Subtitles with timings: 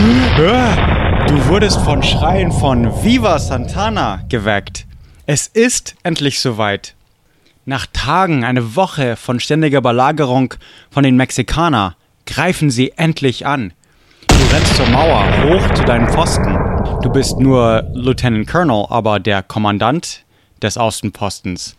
[0.00, 4.86] Du wurdest von Schreien von Viva Santana geweckt.
[5.26, 6.94] Es ist endlich soweit.
[7.66, 10.54] Nach Tagen, eine Woche von ständiger Belagerung
[10.90, 13.74] von den Mexikanern greifen sie endlich an.
[14.26, 16.56] Du rennst zur Mauer, hoch zu deinem Pfosten.
[17.02, 20.24] Du bist nur Lieutenant Colonel, aber der Kommandant
[20.62, 21.76] des Außenpostens.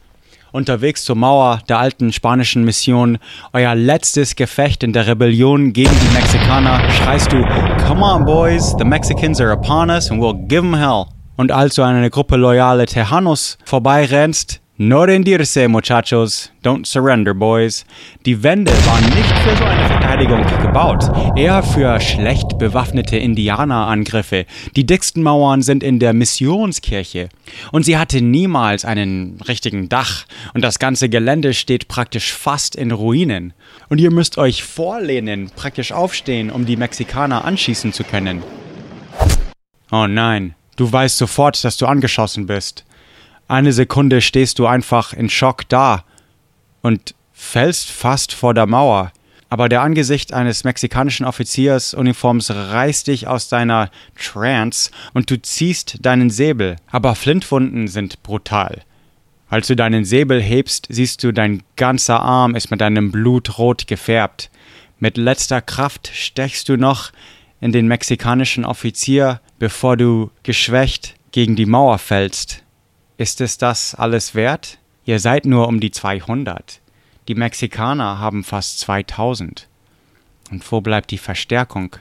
[0.52, 3.18] Unterwegs zur Mauer der alten spanischen Mission,
[3.54, 7.42] euer letztes Gefecht in der Rebellion gegen die Mexikaner, schreist du,
[7.88, 11.06] Come on boys, the Mexicans are upon us and we'll give them hell.
[11.38, 16.50] Und als du an eine Gruppe loyale Tejanos vorbeirennst, No rendirse, muchachos.
[16.64, 17.86] Don't surrender, boys.
[18.26, 21.04] Die Wände waren nicht für so eine Verteidigung gebaut,
[21.38, 24.48] eher für schlecht bewaffnete Indianerangriffe.
[24.76, 27.30] Die dicksten Mauern sind in der Missionskirche.
[27.72, 30.26] Und sie hatte niemals einen richtigen Dach.
[30.56, 33.54] Und das ganze Gelände steht praktisch fast in Ruinen.
[33.88, 38.42] Und ihr müsst euch vorlehnen, praktisch aufstehen, um die Mexikaner anschießen zu können.
[39.92, 42.84] Oh nein, du weißt sofort, dass du angeschossen bist.
[43.52, 46.06] Eine Sekunde stehst du einfach in Schock da
[46.82, 49.12] und fällst fast vor der Mauer.
[49.50, 56.30] Aber der Angesicht eines mexikanischen Offiziersuniforms reißt dich aus deiner Trance und du ziehst deinen
[56.30, 56.78] Säbel.
[56.92, 58.84] Aber Flintwunden sind brutal.
[59.50, 63.86] Als du deinen Säbel hebst, siehst du, dein ganzer Arm ist mit deinem Blut rot
[63.86, 64.50] gefärbt.
[64.98, 67.12] Mit letzter Kraft stechst du noch
[67.60, 72.61] in den mexikanischen Offizier, bevor du geschwächt gegen die Mauer fällst.
[73.22, 74.80] Ist es das alles wert?
[75.06, 76.82] Ihr seid nur um die 200.
[77.28, 79.68] Die Mexikaner haben fast 2000.
[80.50, 81.96] Und wo bleibt die Verstärkung?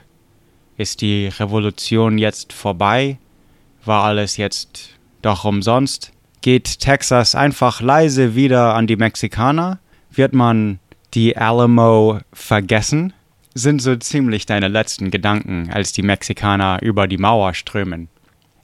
[0.77, 3.19] Ist die Revolution jetzt vorbei?
[3.85, 6.11] War alles jetzt doch umsonst?
[6.41, 9.77] Geht Texas einfach leise wieder an die Mexikaner?
[10.09, 10.79] Wird man
[11.13, 13.13] die Alamo vergessen?
[13.53, 18.09] Sind so ziemlich deine letzten Gedanken, als die Mexikaner über die Mauer strömen.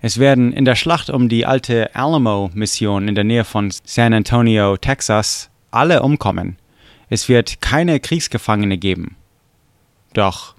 [0.07, 4.77] Es werden in der Schlacht um die alte Alamo-Mission in der Nähe von San Antonio,
[4.77, 6.55] Texas, alle umkommen.
[7.09, 9.17] Es wird keine Kriegsgefangene geben.
[10.13, 10.55] Doch,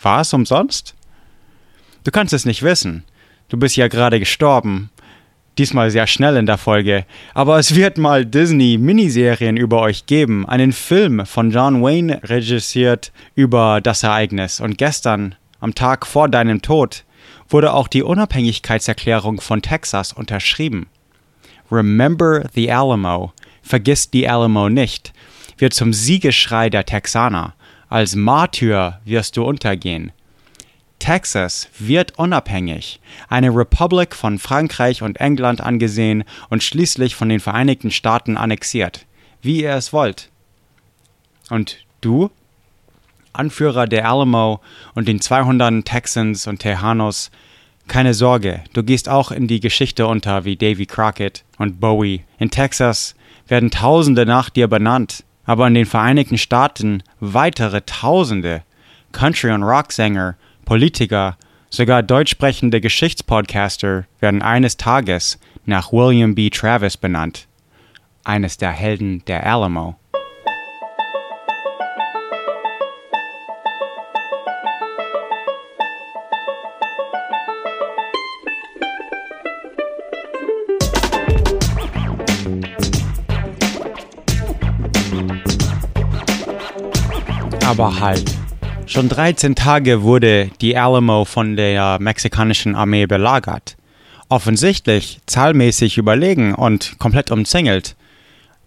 [0.00, 0.96] war es umsonst?
[2.02, 3.04] Du kannst es nicht wissen.
[3.48, 4.90] Du bist ja gerade gestorben.
[5.56, 7.06] Diesmal sehr schnell in der Folge.
[7.32, 10.48] Aber es wird mal Disney-Miniserien über euch geben.
[10.48, 14.58] Einen Film von John Wayne regissiert über das Ereignis.
[14.58, 17.04] Und gestern, am Tag vor deinem Tod,
[17.48, 20.86] wurde auch die Unabhängigkeitserklärung von Texas unterschrieben.
[21.70, 23.32] Remember the Alamo,
[23.62, 25.12] vergiss die Alamo nicht,
[25.58, 27.54] wird zum Siegeschrei der Texaner.
[27.88, 30.12] Als Martyr wirst du untergehen.
[30.98, 37.90] Texas wird unabhängig, eine Republik von Frankreich und England angesehen und schließlich von den Vereinigten
[37.90, 39.04] Staaten annexiert,
[39.42, 40.30] wie ihr es wollt.
[41.50, 42.30] Und du?
[43.34, 44.60] Anführer der Alamo
[44.94, 47.30] und den 200 Texans und Tejanos,
[47.86, 52.24] keine Sorge, du gehst auch in die Geschichte unter wie Davy Crockett und Bowie.
[52.38, 53.14] In Texas
[53.46, 58.62] werden Tausende nach dir benannt, aber in den Vereinigten Staaten weitere Tausende.
[59.12, 61.36] Country- und Rocksänger, Politiker,
[61.70, 66.50] sogar deutschsprechende Geschichtspodcaster werden eines Tages nach William B.
[66.50, 67.46] Travis benannt.
[68.24, 69.96] Eines der Helden der Alamo.
[87.76, 88.32] Aber halt.
[88.86, 93.76] Schon 13 Tage wurde die Alamo von der mexikanischen Armee belagert.
[94.28, 97.96] Offensichtlich zahlmäßig überlegen und komplett umzingelt.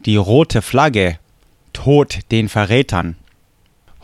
[0.05, 1.19] Die rote Flagge.
[1.71, 3.15] Tod den Verrätern.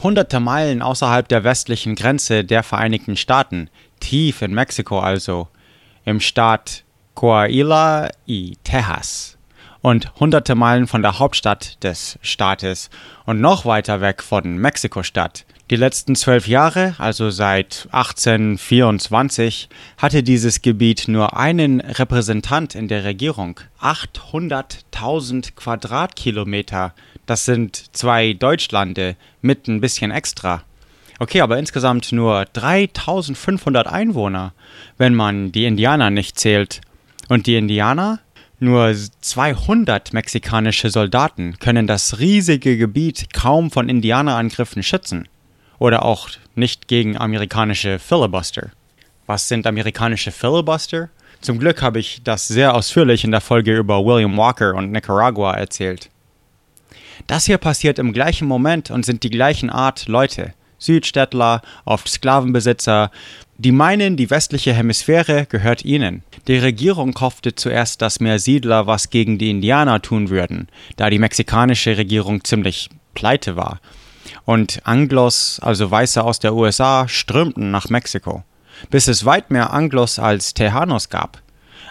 [0.01, 5.49] Hunderte Meilen außerhalb der westlichen Grenze der Vereinigten Staaten, tief in Mexiko also,
[6.05, 9.37] im Staat Coahuila y Texas.
[9.83, 12.89] Und hunderte Meilen von der Hauptstadt des Staates
[13.25, 15.45] und noch weiter weg von Mexiko-Stadt.
[15.69, 23.03] Die letzten zwölf Jahre, also seit 1824, hatte dieses Gebiet nur einen Repräsentant in der
[23.03, 23.59] Regierung.
[23.81, 26.93] 800.000 Quadratkilometer.
[27.25, 30.63] Das sind zwei Deutschlande mit ein bisschen extra.
[31.19, 34.53] Okay, aber insgesamt nur 3500 Einwohner,
[34.97, 36.81] wenn man die Indianer nicht zählt.
[37.29, 38.19] Und die Indianer?
[38.63, 45.27] Nur 200 mexikanische Soldaten können das riesige Gebiet kaum von Indianerangriffen schützen
[45.79, 48.71] oder auch nicht gegen amerikanische Filibuster.
[49.25, 51.09] Was sind amerikanische Filibuster?
[51.41, 55.55] Zum Glück habe ich das sehr ausführlich in der Folge über William Walker und Nicaragua
[55.55, 56.09] erzählt.
[57.27, 60.53] Das hier passiert im gleichen Moment und sind die gleichen Art Leute.
[60.83, 63.11] Südstädtler, oft Sklavenbesitzer,
[63.57, 66.23] die meinen, die westliche Hemisphäre gehört ihnen.
[66.47, 70.67] Die Regierung hoffte zuerst, dass mehr Siedler was gegen die Indianer tun würden,
[70.97, 73.79] da die mexikanische Regierung ziemlich pleite war
[74.45, 78.43] und Anglos, also Weiße aus der USA, strömten nach Mexiko,
[78.89, 81.41] bis es weit mehr Anglos als Tejanos gab.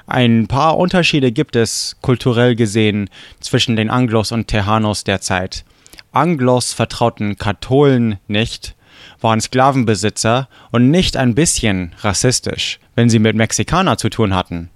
[0.06, 3.08] Ein paar Unterschiede gibt es kulturell gesehen
[3.40, 5.64] zwischen den Anglos und Tejanos der Zeit.
[6.10, 8.74] Anglos vertrauten Katholen nicht,
[9.22, 14.70] waren Sklavenbesitzer und nicht ein bisschen rassistisch, wenn sie mit Mexikanern zu tun hatten.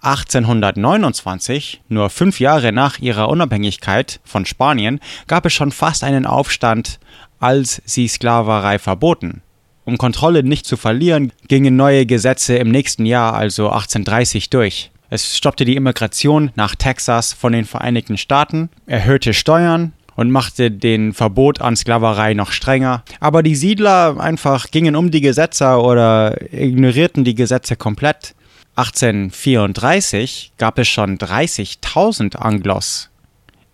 [0.00, 7.00] 1829, nur fünf Jahre nach ihrer Unabhängigkeit von Spanien, gab es schon fast einen Aufstand,
[7.40, 9.42] als sie Sklaverei verboten.
[9.84, 14.90] Um Kontrolle nicht zu verlieren, gingen neue Gesetze im nächsten Jahr, also 1830, durch.
[15.10, 21.12] Es stoppte die Immigration nach Texas von den Vereinigten Staaten, erhöhte Steuern und machte den
[21.12, 23.04] Verbot an Sklaverei noch strenger.
[23.20, 28.34] Aber die Siedler einfach gingen um die Gesetze oder ignorierten die Gesetze komplett.
[28.74, 33.10] 1834 gab es schon 30.000 Anglos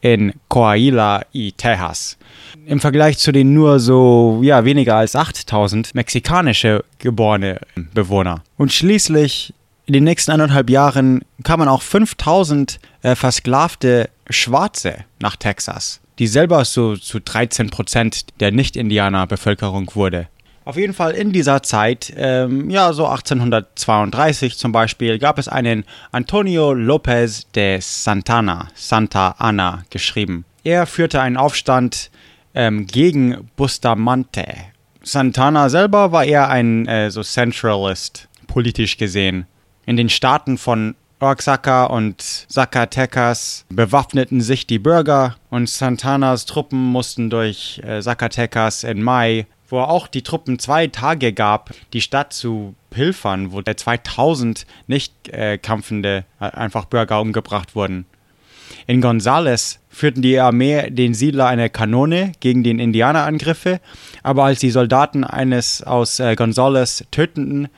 [0.02, 2.18] in Coahuila y Texas.
[2.66, 7.58] Im Vergleich zu den nur so ja, weniger als 8000 mexikanische geborene
[7.94, 8.42] Bewohner.
[8.58, 9.54] Und schließlich
[9.86, 16.64] in den nächsten eineinhalb Jahren kamen auch 5000 äh, versklavte Schwarze nach Texas, die selber
[16.64, 20.28] so zu 13 Prozent der Nicht-Indianer-Bevölkerung wurde.
[20.64, 25.84] Auf jeden Fall in dieser Zeit, ähm, ja, so 1832 zum Beispiel, gab es einen
[26.10, 30.46] Antonio López de Santana, Santa Ana geschrieben.
[30.62, 32.10] Er führte einen Aufstand
[32.54, 34.46] ähm, gegen Bustamante.
[35.02, 39.46] Santana selber war eher ein äh, so Centralist, politisch gesehen.
[39.84, 40.94] In den Staaten von
[41.24, 49.02] Oaxaca und Zacatecas bewaffneten sich die Bürger und Santanas Truppen mussten durch äh, Zacatecas in
[49.02, 55.30] Mai wo auch die Truppen zwei Tage gab, die Stadt zu pilfern, wo 2000 nicht
[55.30, 58.06] äh, kampfende äh, einfach Bürger umgebracht wurden.
[58.86, 63.80] In Gonzales führten die Armee den Siedler eine Kanone gegen den Indianerangriffe,
[64.22, 67.68] aber als die Soldaten eines aus äh, Gonzales töteten,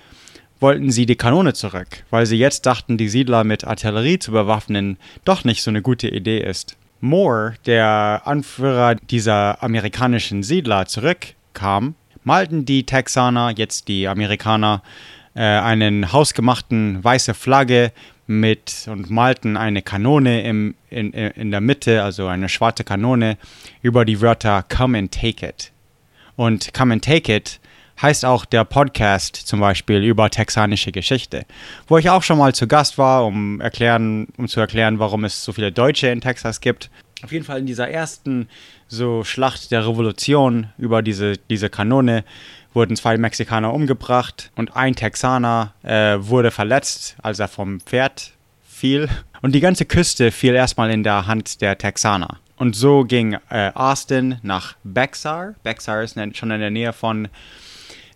[0.61, 4.97] wollten sie die Kanone zurück, weil sie jetzt dachten, die Siedler mit Artillerie zu bewaffnen
[5.25, 6.77] doch nicht so eine gute Idee ist.
[7.01, 11.95] Moore, der Anführer dieser amerikanischen Siedler, zurück kam,
[12.25, 14.83] malten die Texaner, jetzt die Amerikaner,
[15.35, 17.93] äh, einen hausgemachten weiße Flagge
[18.27, 23.37] mit und malten eine Kanone im, in, in der Mitte, also eine schwarze Kanone,
[23.83, 25.73] über die Wörter Come and Take It.
[26.35, 27.61] Und Come and Take It
[28.01, 31.47] heißt auch der Podcast zum Beispiel über texanische Geschichte,
[31.87, 35.45] wo ich auch schon mal zu Gast war, um, erklären, um zu erklären, warum es
[35.45, 36.91] so viele Deutsche in Texas gibt.
[37.23, 38.49] Auf jeden Fall in dieser ersten
[38.89, 42.25] so Schlacht der Revolution über diese, diese Kanone
[42.75, 48.33] wurden zwei Mexikaner umgebracht und ein Texaner äh, wurde verletzt, als er vom Pferd
[48.69, 49.09] fiel.
[49.41, 52.39] Und die ganze Küste fiel erstmal in der Hand der Texaner.
[52.57, 55.55] Und so ging äh, Austin nach Bexar.
[55.63, 57.29] Bexar ist schon in der Nähe von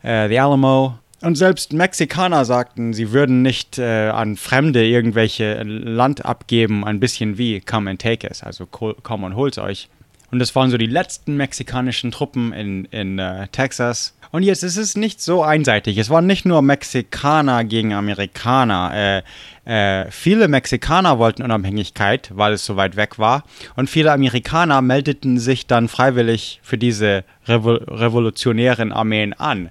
[0.02, 0.98] äh, The Alamo.
[1.22, 7.36] Und selbst Mexikaner sagten, sie würden nicht äh, an Fremde irgendwelche Land abgeben, ein bisschen
[7.36, 9.88] wie come and take it, also komm und hol's euch.
[10.30, 14.14] Und das waren so die letzten mexikanischen Truppen in, in äh, Texas.
[14.32, 15.98] Und jetzt ist es nicht so einseitig.
[15.98, 19.22] Es waren nicht nur Mexikaner gegen Amerikaner.
[19.66, 23.42] Äh, äh, viele Mexikaner wollten Unabhängigkeit, weil es so weit weg war.
[23.74, 29.70] Und viele Amerikaner meldeten sich dann freiwillig für diese Revo revolutionären Armeen an.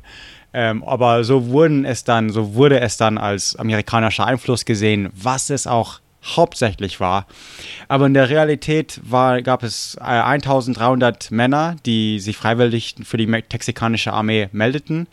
[0.52, 5.50] Ähm, aber so wurden es dann, so wurde es dann als amerikanischer Einfluss gesehen, was
[5.50, 7.26] es auch hauptsächlich war.
[7.88, 13.28] Aber in der Realität war, gab es äh, 1300 Männer, die sich freiwillig für die
[13.28, 15.08] mexikanische Armee meldeten.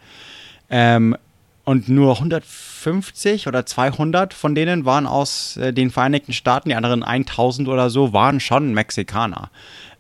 [0.69, 1.17] Ähm,
[1.65, 7.03] und nur 150 oder 200 von denen waren aus äh, den Vereinigten Staaten, die anderen
[7.03, 9.51] 1000 oder so waren schon Mexikaner.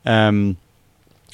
[0.05, 0.57] Ähm,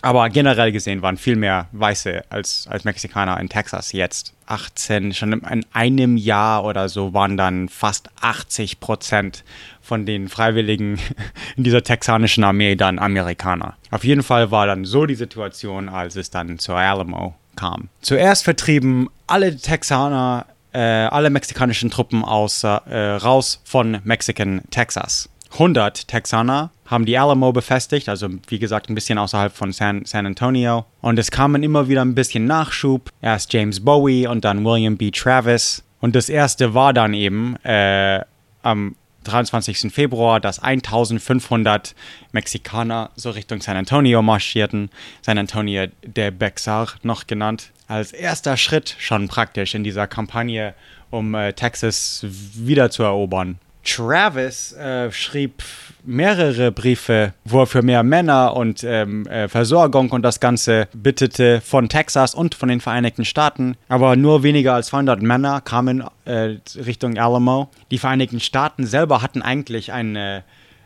[0.03, 4.35] aber generell gesehen waren viel mehr Weiße als, als Mexikaner in Texas jetzt.
[4.47, 9.45] 18, schon in einem Jahr oder so waren dann fast 80 Prozent
[9.81, 10.99] von den Freiwilligen
[11.57, 13.77] in dieser texanischen Armee dann Amerikaner.
[13.91, 17.89] Auf jeden Fall war dann so die Situation, als es dann zur Alamo kam.
[18.01, 25.29] Zuerst vertrieben alle Texaner, äh, alle mexikanischen Truppen aus, äh, raus von Mexican, Texas.
[25.53, 30.27] 100 Texaner haben die Alamo befestigt, also wie gesagt ein bisschen außerhalb von San, San
[30.27, 30.85] Antonio.
[31.01, 33.11] Und es kamen immer wieder ein bisschen Nachschub.
[33.21, 35.11] Erst James Bowie und dann William B.
[35.11, 35.83] Travis.
[36.01, 38.21] Und das erste war dann eben äh,
[38.63, 38.95] am
[39.25, 39.93] 23.
[39.93, 41.95] Februar, dass 1500
[42.33, 44.91] Mexikaner so Richtung San Antonio marschierten.
[45.23, 47.71] San Antonio de Bexar noch genannt.
[47.89, 50.75] Als erster Schritt schon praktisch in dieser Kampagne,
[51.11, 53.59] um äh, Texas wiederzuerobern.
[53.85, 55.63] Travis äh, schrieb
[56.05, 61.61] mehrere Briefe, wo er für mehr Männer und ähm, äh, Versorgung und das Ganze bittete
[61.61, 63.77] von Texas und von den Vereinigten Staaten.
[63.89, 67.71] Aber nur weniger als 200 Männer kamen äh, Richtung Alamo.
[67.91, 70.45] Die Vereinigten Staaten selber hatten eigentlich eine,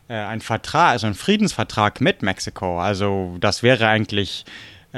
[0.08, 2.80] äh, einen Vertrag, also einen Friedensvertrag mit Mexiko.
[2.80, 4.44] Also das wäre eigentlich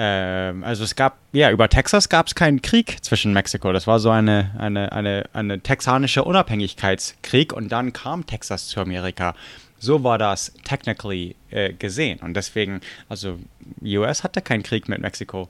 [0.01, 3.73] ähm, also es gab, ja, über Texas gab es keinen Krieg zwischen Mexiko.
[3.73, 9.35] Das war so eine, eine, eine, eine texanische Unabhängigkeitskrieg und dann kam Texas zu Amerika.
[9.79, 12.19] So war das technically äh, gesehen.
[12.21, 13.39] Und deswegen, also
[13.85, 15.49] US hatte keinen Krieg mit Mexiko.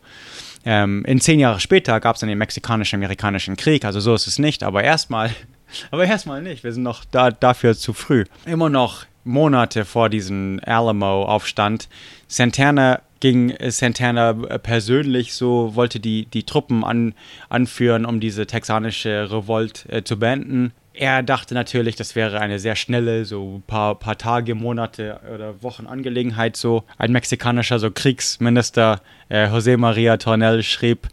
[0.65, 4.39] Ähm, in zehn Jahre später gab es dann den mexikanisch-amerikanischen Krieg, also so ist es
[4.39, 5.31] nicht, aber erstmal,
[5.91, 6.65] aber erstmal nicht.
[6.65, 8.25] Wir sind noch da, dafür zu früh.
[8.45, 11.89] Immer noch Monate vor diesem Alamo-Aufstand.
[12.27, 17.15] Santana ging Santana persönlich so, wollte die, die Truppen an,
[17.49, 20.73] anführen, um diese texanische Revolt äh, zu beenden.
[21.01, 25.87] Er dachte natürlich, das wäre eine sehr schnelle, so paar, paar Tage, Monate oder Wochen
[25.87, 26.57] Angelegenheit.
[26.57, 31.07] So ein mexikanischer so Kriegsminister, äh, José María Tornel, schrieb,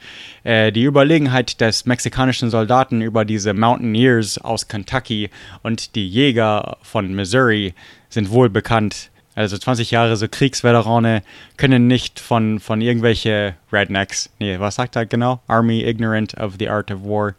[0.44, 5.30] äh, die Überlegenheit des mexikanischen Soldaten über diese Mountaineers aus Kentucky
[5.62, 7.76] und die Jäger von Missouri
[8.10, 9.12] sind wohl bekannt.
[9.36, 11.22] Also 20 Jahre so Kriegsveterane
[11.58, 15.44] können nicht von, von irgendwelche Rednecks, nee, was sagt er genau?
[15.46, 17.36] Army ignorant of the art of war.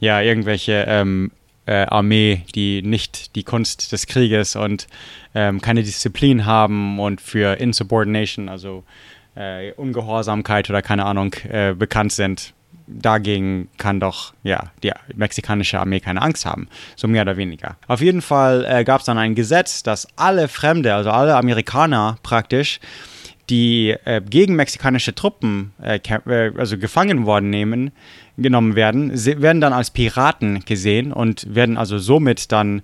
[0.00, 1.30] Ja, irgendwelche ähm,
[1.66, 4.86] äh, Armee, die nicht die Kunst des Krieges und
[5.34, 8.84] ähm, keine Disziplin haben und für Insubordination, also
[9.36, 12.54] äh, Ungehorsamkeit oder keine Ahnung, äh, bekannt sind
[12.86, 17.76] dagegen kann doch ja die mexikanische Armee keine Angst haben, so mehr oder weniger.
[17.86, 22.16] Auf jeden Fall äh, gab es dann ein Gesetz, dass alle Fremde, also alle Amerikaner
[22.22, 22.80] praktisch,
[23.50, 26.00] die äh, gegen mexikanische Truppen äh,
[26.56, 27.92] also gefangen worden nehmen,
[28.38, 32.82] genommen werden, werden dann als Piraten gesehen und werden also somit dann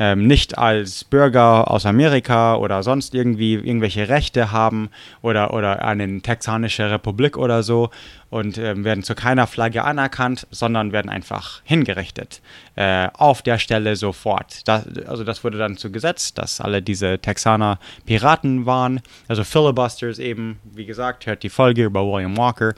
[0.00, 4.90] ähm, nicht als Bürger aus Amerika oder sonst irgendwie irgendwelche Rechte haben
[5.22, 7.90] oder, oder eine texanische Republik oder so
[8.30, 12.40] und ähm, werden zu keiner Flagge anerkannt, sondern werden einfach hingerichtet
[12.76, 14.68] äh, auf der Stelle sofort.
[14.68, 20.20] Das, also das wurde dann zu Gesetz, dass alle diese Texaner Piraten waren, also Filibusters
[20.20, 22.74] eben, wie gesagt, hört die Folge über William Walker.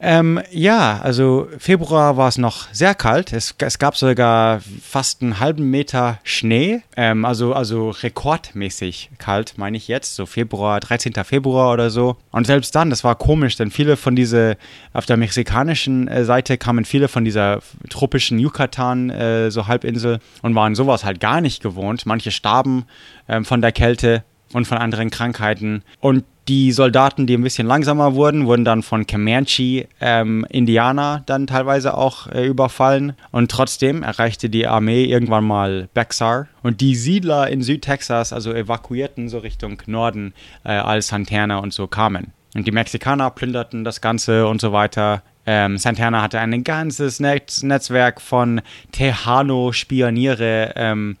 [0.00, 3.32] Ähm, ja, also Februar war es noch sehr kalt.
[3.32, 6.82] Es, es, gab sogar fast einen halben Meter Schnee.
[6.96, 10.14] Ähm, also, also rekordmäßig kalt, meine ich jetzt.
[10.14, 11.12] So Februar, 13.
[11.24, 12.16] Februar oder so.
[12.30, 14.56] Und selbst dann, das war komisch, denn viele von dieser,
[14.92, 20.54] auf der mexikanischen äh, Seite kamen viele von dieser tropischen Yucatan, äh, so Halbinsel, und
[20.54, 22.06] waren sowas halt gar nicht gewohnt.
[22.06, 22.84] Manche starben
[23.28, 25.82] ähm, von der Kälte und von anderen Krankheiten.
[26.00, 31.94] Und die Soldaten, die ein bisschen langsamer wurden, wurden dann von Comanche-Indianer ähm, dann teilweise
[31.96, 33.12] auch äh, überfallen.
[33.30, 36.46] Und trotzdem erreichte die Armee irgendwann mal Bexar.
[36.62, 40.32] Und die Siedler in Südtexas, also evakuierten so Richtung Norden,
[40.64, 42.32] äh, als Santana und so kamen.
[42.54, 45.22] Und die Mexikaner plünderten das Ganze und so weiter.
[45.44, 48.62] Ähm, Santana hatte ein ganzes Netz Netzwerk von
[48.92, 50.72] Tejano-Spioniere.
[50.76, 51.18] Ähm,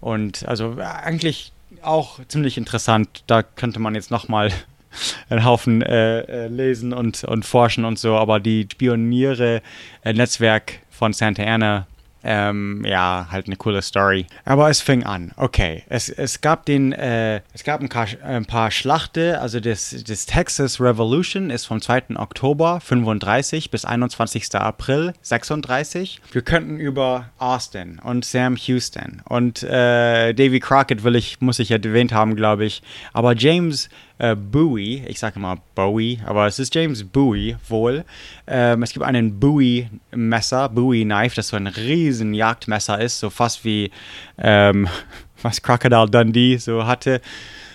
[0.00, 1.52] und also eigentlich
[1.82, 3.24] auch ziemlich interessant.
[3.26, 4.50] Da könnte man jetzt nochmal
[5.30, 11.42] einen Haufen äh, äh, lesen und, und forschen und so, aber die Spioniere-Netzwerk von Santa
[11.42, 11.86] Ana
[12.24, 14.26] ähm, ja, halt eine coole Story.
[14.44, 15.32] Aber es fing an.
[15.36, 19.94] Okay, es, es gab den, äh, es gab ein paar, ein paar Schlachte, also das,
[20.06, 22.16] das Texas Revolution ist vom 2.
[22.16, 24.54] Oktober 35 bis 21.
[24.54, 26.20] April 36.
[26.30, 31.70] Wir könnten über Austin und Sam Houston und äh, Davy Crockett will ich, muss ich
[31.70, 32.82] erwähnt haben, glaube ich.
[33.12, 33.88] Aber James
[34.22, 38.04] äh, Bowie, ich sage immer Bowie, aber es ist James Bowie wohl.
[38.46, 43.90] Ähm, es gibt einen Bowie-Messer, Bowie-Knife, das so ein riesen Jagdmesser ist, so fast wie
[44.38, 44.88] ähm,
[45.42, 47.20] was Crocodile Dundee so hatte.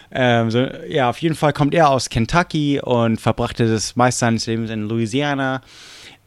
[0.09, 4.45] Ähm, so, ja, auf jeden Fall kommt er aus Kentucky und verbrachte das meiste seines
[4.45, 5.61] Lebens in Louisiana.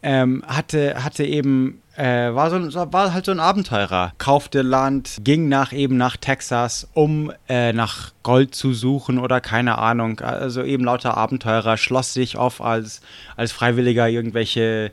[0.02, 4.12] Ähm, hatte, hatte eben, äh, war, so, war halt so ein Abenteurer.
[4.16, 9.78] Kaufte Land, ging nach eben nach Texas, um äh, nach Gold zu suchen oder keine
[9.78, 10.20] Ahnung.
[10.20, 13.02] Also eben lauter Abenteurer, schloss sich auf als,
[13.36, 14.92] als Freiwilliger irgendwelche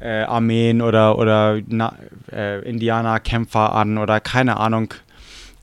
[0.00, 1.60] äh, Armeen oder, oder
[2.32, 4.94] äh, Indianerkämpfer an oder keine Ahnung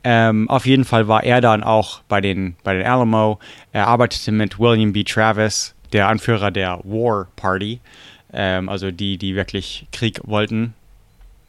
[0.08, 3.40] ähm, auf jeden Fall war er dann auch bei den, bei den Alamo.
[3.72, 5.04] Er arbeitete mit William B.
[5.04, 7.80] Travis, der Anführer der War Party,
[8.32, 10.76] ähm, also die, die wirklich Krieg wollten,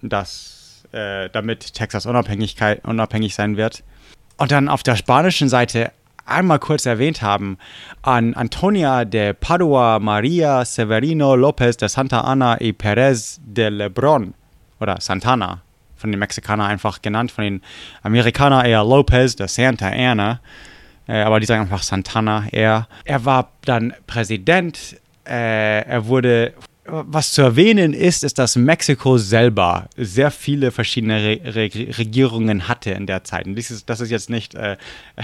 [0.08, 3.82] dass, äh, damit Texas Unabhängigkeit, unabhängig sein wird.
[4.36, 5.92] Und dann auf der spanischen Seite
[6.26, 7.56] einmal kurz erwähnt haben,
[8.02, 14.34] an Antonia de Padua Maria Severino López de Santa Ana y Pérez de Lebrón
[14.80, 15.62] oder Santana
[15.96, 17.62] von den Mexikanern einfach genannt, von den
[18.02, 20.40] Amerikanern eher Lopez, der Santa Ana,
[21.08, 22.86] äh, aber die sagen einfach Santana eher.
[23.04, 26.52] Er war dann Präsident, äh, er wurde
[26.88, 32.90] was zu erwähnen ist, ist, dass Mexiko selber sehr viele verschiedene Re Re Regierungen hatte
[32.90, 33.47] in der Zeit.
[33.47, 34.76] Und das ist, das ist jetzt nicht äh,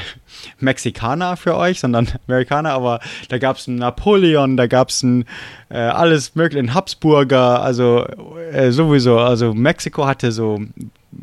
[0.60, 5.24] Mexikaner für euch, sondern Amerikaner, aber da gab es einen Napoleon, da gab es ein
[5.68, 8.06] äh, alles mögliche, einen Habsburger, also
[8.52, 10.60] äh, sowieso, also Mexiko hatte so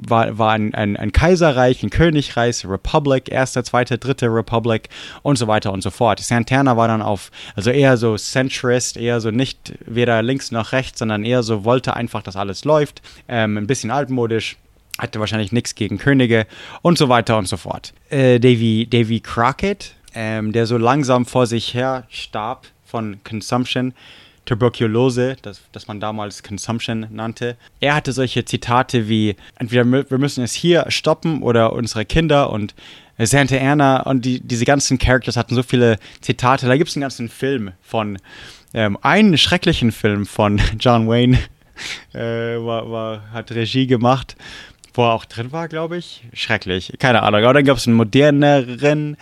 [0.07, 4.89] war, war ein, ein, ein, Kaiserreich, ein Königreich, Republic, erste, zweite, dritte Republic
[5.21, 6.19] und so weiter und so fort.
[6.19, 10.99] Santana war dann auf, also eher so Centrist, eher so nicht weder links noch rechts,
[10.99, 14.57] sondern eher so wollte einfach, dass alles läuft, ähm, ein bisschen altmodisch
[14.97, 16.45] hatte wahrscheinlich nichts gegen Könige
[16.81, 17.93] und so weiter und so fort.
[18.09, 23.93] Äh, Davy, Davy Crockett, ähm, der so langsam vor sich her starb von Consumption,
[24.49, 27.55] Tuberkulose, das, das man damals Consumption nannte.
[27.79, 32.73] Er hatte solche Zitate wie, entweder wir müssen es hier stoppen oder unsere Kinder und
[33.19, 36.65] Santa Anna und die, diese ganzen Characters hatten so viele Zitate.
[36.65, 38.17] Da gibt es einen ganzen Film von,
[38.73, 41.37] ähm, einen schrecklichen Film von John Wayne,
[42.13, 44.35] äh, war, war, hat Regie gemacht
[44.93, 46.23] wo er auch drin war, glaube ich.
[46.33, 46.93] Schrecklich.
[46.99, 47.43] Keine Ahnung.
[47.43, 49.17] Aber dann gab es einen moderneren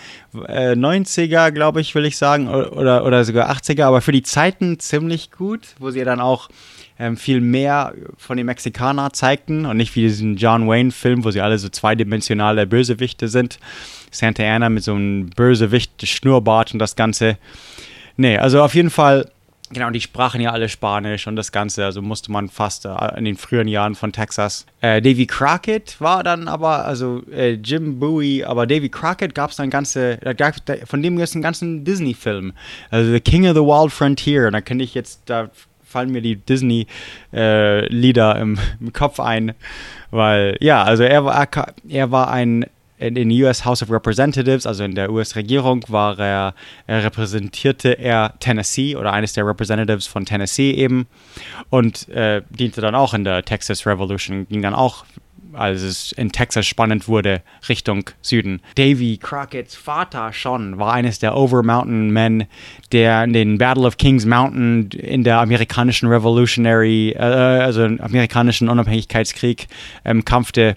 [0.48, 4.80] äh, 90er, glaube ich, will ich sagen, oder, oder sogar 80er, aber für die Zeiten
[4.80, 6.50] ziemlich gut, wo sie dann auch
[7.00, 11.42] ähm, viel mehr von den Mexikanern zeigten und nicht wie diesen John Wayne-Film, wo sie
[11.42, 13.60] alle so zweidimensionale Bösewichte sind.
[14.12, 17.38] Santa Ana mit so einem Bösewicht-Schnurrbart und das Ganze.
[18.16, 19.30] Nee, also auf jeden Fall
[19.70, 23.26] Genau, die sprachen ja alle Spanisch und das Ganze, also musste man fast äh, in
[23.26, 24.66] den frühen Jahren von Texas.
[24.80, 29.58] Äh, Davy Crockett war dann aber, also äh, Jim Bowie, aber Davy Crockett gab es
[29.58, 32.54] dann ganze, gab, von dem gibt es einen ganzen Disney-Film.
[32.92, 34.48] Also The King of the Wild Frontier.
[34.48, 35.50] Und da kann ich jetzt, da
[35.84, 39.54] fallen mir die Disney-Lieder äh, im, im Kopf ein,
[40.12, 41.48] weil, ja, also er war,
[41.88, 42.66] er war ein
[42.98, 46.54] in den US House of Representatives, also in der US-Regierung, war er,
[46.88, 51.08] er repräsentierte er Tennessee oder eines der Representatives von Tennessee eben
[51.70, 55.06] und äh, diente dann auch in der Texas Revolution, ging dann auch
[55.54, 58.62] als es in Texas spannend wurde, Richtung Süden.
[58.76, 62.46] Davy Crockett's Vater schon war eines der Over-Mountain Men,
[62.92, 68.70] der in den Battle of Kings Mountain in der amerikanischen Revolutionary, äh, also im amerikanischen
[68.70, 69.68] Unabhängigkeitskrieg
[70.06, 70.76] ähm, kampfte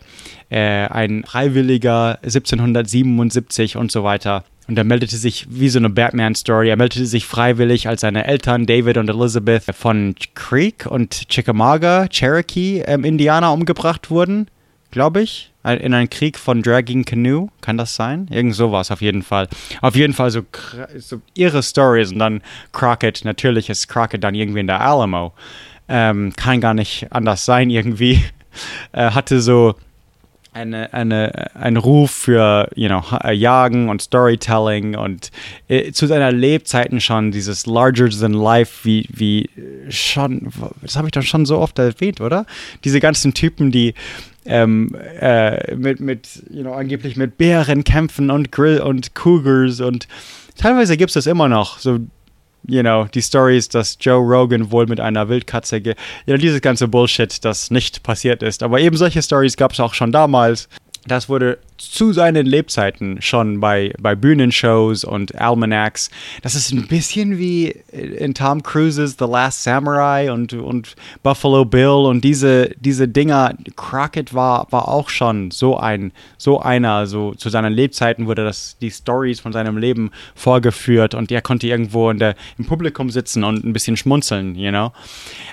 [0.50, 4.44] äh, ein Freiwilliger 1777 und so weiter.
[4.68, 6.68] Und er meldete sich wie so eine Batman-Story.
[6.68, 12.82] Er meldete sich freiwillig, als seine Eltern David und Elizabeth von Creek und Chickamauga, Cherokee,
[12.86, 14.46] ähm, Indianer umgebracht wurden,
[14.92, 15.50] glaube ich.
[15.62, 18.28] In einem Krieg von Dragging Canoe, kann das sein?
[18.30, 19.46] Irgend sowas auf jeden Fall.
[19.82, 20.40] Auf jeden Fall so,
[20.96, 22.40] so ihre Stories und dann
[22.72, 25.34] Crockett, natürlich ist Crockett dann irgendwie in der Alamo.
[25.86, 28.24] Ähm, kann gar nicht anders sein irgendwie.
[28.92, 29.74] Er hatte so
[30.52, 35.30] eine, eine, ein Ruf für you know, Jagen und Storytelling und
[35.68, 39.48] äh, zu seiner Lebzeiten schon dieses Larger than Life, wie, wie
[39.88, 40.50] schon,
[40.82, 42.46] das habe ich doch schon so oft erwähnt, oder?
[42.84, 43.94] Diese ganzen Typen, die
[44.44, 50.08] ähm, äh, mit, mit, you know, angeblich mit Bären kämpfen und Grill und Cougars und
[50.56, 52.00] teilweise gibt es das immer noch, so
[52.66, 55.92] you know, die Stories, dass Joe Rogan wohl mit einer Wildkatze, ja,
[56.26, 58.62] you know, dieses ganze Bullshit, das nicht passiert ist.
[58.62, 60.68] Aber eben solche Stories gab es auch schon damals.
[61.06, 66.10] Das wurde zu seinen Lebzeiten schon bei, bei Bühnenshows und Almanacs.
[66.42, 72.06] Das ist ein bisschen wie in Tom Cruises The Last Samurai und, und Buffalo Bill
[72.06, 73.54] und diese, diese Dinger.
[73.76, 78.76] Crockett war, war auch schon so ein, so einer, so zu seinen Lebzeiten wurde das,
[78.80, 83.42] die Stories von seinem Leben vorgeführt und er konnte irgendwo in der, im Publikum sitzen
[83.42, 84.92] und ein bisschen schmunzeln, you know.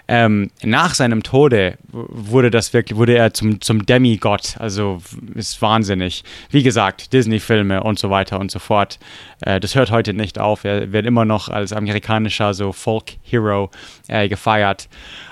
[0.10, 5.02] Ähm, nach seinem Tode wurde das wirklich, wurde er zum, zum Demigott, also
[5.38, 6.24] ist wahnsinnig.
[6.50, 9.00] Wie gesagt, Disney-Filme und so weiter und so fort.
[9.42, 10.64] Äh, das hört heute nicht auf.
[10.64, 13.70] Er wird immer noch als amerikanischer so Folk-Hero
[14.08, 14.90] äh, gefeiert.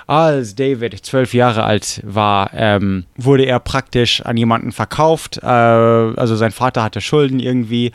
[0.08, 5.40] Als David zwölf Jahre alt war, ähm, wurde er praktisch an jemanden verkauft.
[5.42, 7.92] Äh, also sein Vater hatte Schulden irgendwie.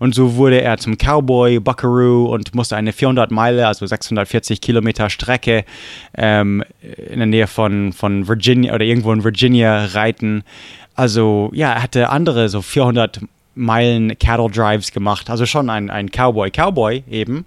[0.00, 5.08] Und so wurde er zum Cowboy, Buckaroo und musste eine 400 Meile, also 640 Kilometer
[5.08, 5.64] Strecke
[6.16, 10.42] ähm, in der Nähe von, von Virginia oder irgendwo in Virginia reiten.
[10.94, 13.20] Also ja, er hatte andere so 400
[13.54, 15.30] Meilen Cattle Drives gemacht.
[15.30, 17.44] Also schon ein, ein Cowboy, Cowboy eben.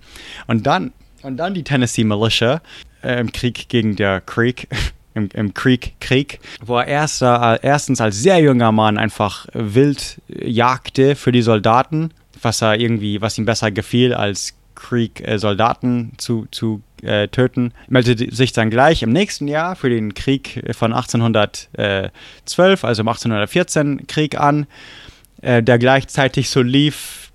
[0.48, 2.62] Und dann, und dann die Tennessee Militia
[3.04, 4.68] äh, im Krieg gegen der Creek.
[5.18, 11.16] Im, im Creek-Krieg, wo er erst, äh, erstens als sehr junger Mann einfach wild jagte
[11.16, 16.82] für die Soldaten, was er irgendwie, was ihm besser gefiel, als Creek-Soldaten äh, zu, zu
[17.06, 23.02] äh, töten, meldete sich dann gleich im nächsten Jahr für den Krieg von 1812, also
[23.02, 24.68] im 1814 Krieg an,
[25.42, 27.32] äh, der gleichzeitig so lief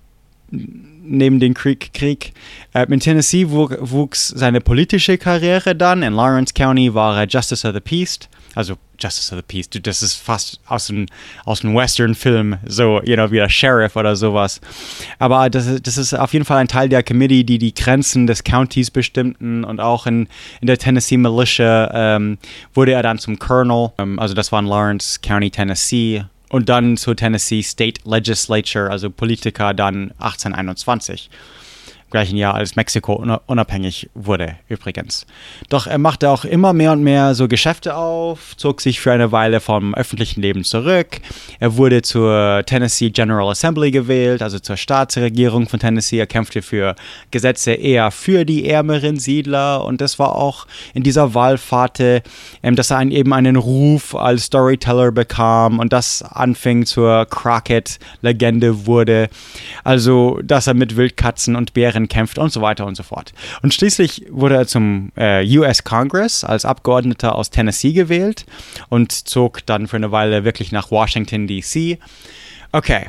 [0.51, 1.93] neben dem Krieg.
[1.93, 2.33] Krieg.
[2.73, 6.03] Äh, in Tennessee wuchs seine politische Karriere dann.
[6.03, 8.19] In Lawrence County war er Justice of the Peace,
[8.55, 9.69] also Justice of the Peace.
[9.81, 11.07] Das ist fast aus einem,
[11.45, 14.61] aus einem Western-Film, so, you know, wie der Sheriff oder sowas.
[15.19, 18.27] Aber das ist, das ist auf jeden Fall ein Teil der Committee, die die Grenzen
[18.27, 20.27] des Countys bestimmten und auch in,
[20.61, 22.37] in der Tennessee Militia ähm,
[22.73, 23.91] wurde er dann zum Colonel.
[23.97, 29.09] Ähm, also das war in Lawrence County, Tennessee und dann zur Tennessee State Legislature, also
[29.09, 31.29] Politiker, dann 1821
[32.11, 35.25] gleichen Jahr, als Mexiko unabhängig wurde, übrigens.
[35.69, 39.31] Doch er machte auch immer mehr und mehr so Geschäfte auf, zog sich für eine
[39.31, 41.21] Weile vom öffentlichen Leben zurück.
[41.59, 46.19] Er wurde zur Tennessee General Assembly gewählt, also zur Staatsregierung von Tennessee.
[46.19, 46.95] Er kämpfte für
[47.31, 52.91] Gesetze eher für die ärmeren Siedler und das war auch in dieser Wahlfahrt, ähm, dass
[52.91, 59.29] er einen, eben einen Ruf als Storyteller bekam und das anfing zur Crockett-Legende wurde.
[59.83, 63.33] Also, dass er mit Wildkatzen und Bären Bären kämpft und so weiter und so fort.
[63.61, 68.45] Und schließlich wurde er zum äh, US Congress als Abgeordneter aus Tennessee gewählt
[68.89, 71.99] und zog dann für eine Weile wirklich nach Washington, D.C.
[72.71, 73.07] Okay.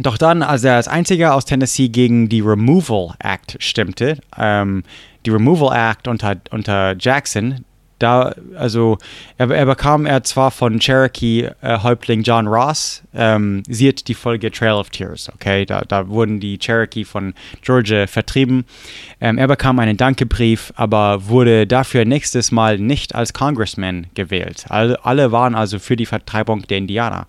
[0.00, 4.84] Doch dann, als er als einziger aus Tennessee gegen die Removal Act stimmte, ähm,
[5.26, 7.64] die Removal Act unter, unter Jackson,
[7.98, 8.98] da, also
[9.36, 14.74] er, er, bekam er zwar von Cherokee-Häuptling äh, John Ross, ähm, sieht die Folge Trail
[14.74, 18.64] of Tears, okay, da, da wurden die Cherokee von Georgia vertrieben.
[19.20, 24.66] Ähm, er bekam einen Dankebrief, aber wurde dafür nächstes Mal nicht als Congressman gewählt.
[24.68, 27.26] All, alle waren also für die Vertreibung der Indianer.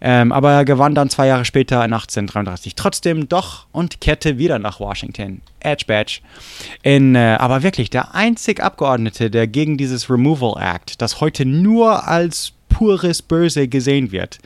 [0.00, 4.58] Ähm, aber er gewann dann zwei Jahre später in 1833 trotzdem doch und kehrte wieder
[4.58, 5.42] nach Washington.
[5.60, 6.20] Edge Badge.
[6.82, 12.08] In, äh, aber wirklich der einzige Abgeordnete, der gegen dieses Removal Act, das heute nur
[12.08, 14.38] als pures Böse gesehen wird.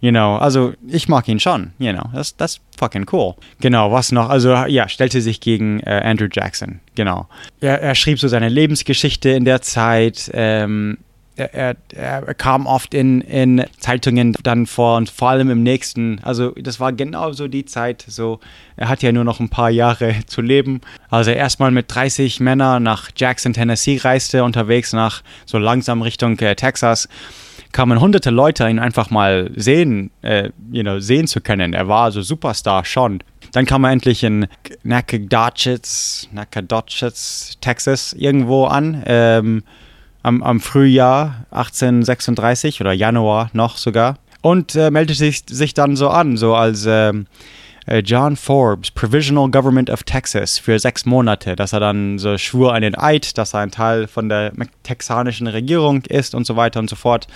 [0.00, 3.34] You know, also ich mag ihn schon, you know, das ist fucking cool.
[3.60, 4.28] Genau, was noch?
[4.28, 7.26] Also ja, stellte sich gegen äh, Andrew Jackson, genau.
[7.60, 10.98] Er, er, schrieb so seine Lebensgeschichte in der Zeit, ähm,
[11.44, 16.20] er, er, kam oft in, in Zeitungen dann vor und vor allem im nächsten.
[16.22, 18.04] Also das war genau so die Zeit.
[18.06, 18.40] So,
[18.76, 20.80] er hat ja nur noch ein paar Jahre zu leben.
[21.08, 26.54] Also erstmal mit 30 Männern nach Jackson, Tennessee reiste, unterwegs nach so langsam Richtung äh,
[26.54, 27.08] Texas
[27.72, 31.72] kamen hunderte Leute, ihn einfach mal sehen, äh, you know, sehen zu können.
[31.72, 33.22] Er war also Superstar schon.
[33.52, 34.46] Dann kam er endlich in
[34.82, 39.02] Nacogdoches, Nacogdoches, Texas irgendwo an.
[39.06, 39.62] Ähm,
[40.22, 46.08] am, am Frühjahr 1836 oder Januar noch sogar und äh, meldete sich, sich dann so
[46.08, 47.26] an, so als ähm,
[47.86, 52.72] äh, John Forbes, Provisional Government of Texas, für sechs Monate, dass er dann so schwur
[52.72, 54.52] einen Eid, dass er ein Teil von der
[54.82, 57.26] texanischen Regierung ist und so weiter und so fort.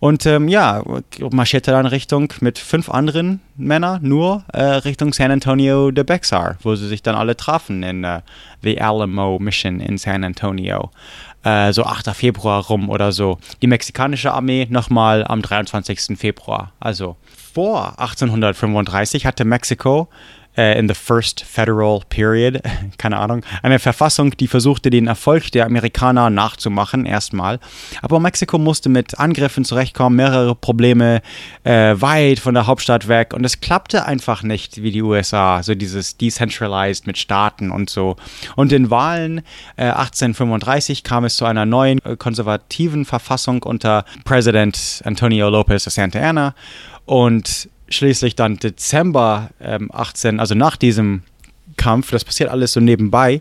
[0.00, 0.82] Und ähm, ja,
[1.30, 6.74] marschierte dann Richtung mit fünf anderen Männern nur äh, Richtung San Antonio de Bexar, wo
[6.74, 8.20] sie sich dann alle trafen in äh,
[8.62, 10.90] The Alamo Mission in San Antonio
[11.44, 12.10] äh, so 8.
[12.14, 13.38] Februar rum oder so.
[13.62, 16.18] Die mexikanische Armee nochmal am 23.
[16.18, 16.72] Februar.
[16.80, 17.16] Also
[17.52, 20.08] vor 1835 hatte Mexiko
[20.56, 22.60] äh, in the First Federal Period,
[22.98, 27.60] keine Ahnung, eine Verfassung, die versuchte, den Erfolg der Amerikaner nachzumachen, erstmal.
[28.02, 31.22] Aber Mexiko musste mit Angriffen zurechtkommen, mehrere Probleme
[31.64, 35.74] äh, weit von der Hauptstadt weg und es klappte einfach nicht wie die USA, so
[35.74, 38.16] dieses Decentralized mit Staaten und so.
[38.56, 39.38] Und in Wahlen
[39.76, 45.92] äh, 1835 kam es zu einer neuen äh, konservativen Verfassung unter Präsident Antonio Lopez de
[45.92, 46.54] Santa Anna
[47.06, 51.22] und schließlich dann Dezember ähm, 18, also nach diesem
[51.76, 53.40] Kampf, das passiert alles so nebenbei,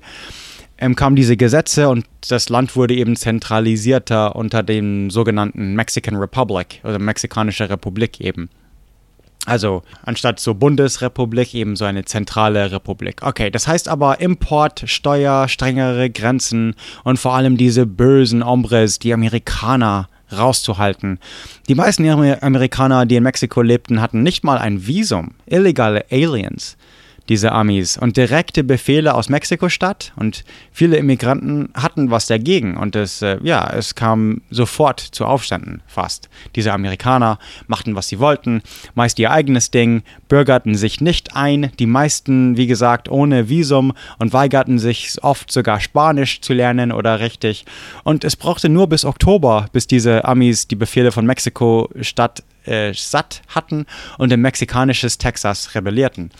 [0.77, 6.81] ähm, kamen diese Gesetze und das Land wurde eben zentralisierter unter dem sogenannten Mexican Republic
[6.83, 8.49] oder Mexikanische Republik eben.
[9.45, 13.21] Also anstatt so Bundesrepublik eben so eine zentrale Republik.
[13.23, 19.13] Okay, das heißt aber Import, Steuer, strengere Grenzen und vor allem diese bösen Hombres, die
[19.13, 20.07] Amerikaner
[20.38, 21.19] rauszuhalten.
[21.67, 25.32] Die meisten Amerikaner, die in Mexiko lebten, hatten nicht mal ein Visum.
[25.46, 26.78] Illegale Aliens
[27.29, 27.97] diese Amis.
[27.97, 32.77] Und direkte Befehle aus Mexiko-Stadt und viele Immigranten hatten was dagegen.
[32.77, 36.29] Und es, äh, ja, es kam sofort zu Aufständen fast.
[36.55, 38.62] Diese Amerikaner machten, was sie wollten,
[38.95, 44.33] meist ihr eigenes Ding, bürgerten sich nicht ein, die meisten, wie gesagt, ohne Visum und
[44.33, 47.65] weigerten sich oft sogar Spanisch zu lernen oder richtig.
[48.03, 53.41] Und es brauchte nur bis Oktober, bis diese Amis die Befehle von Mexiko-Stadt äh, satt
[53.47, 53.86] hatten
[54.17, 56.32] und in mexikanisches Texas rebellierten.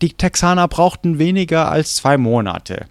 [0.00, 2.86] Die Texaner brauchten weniger als zwei Monate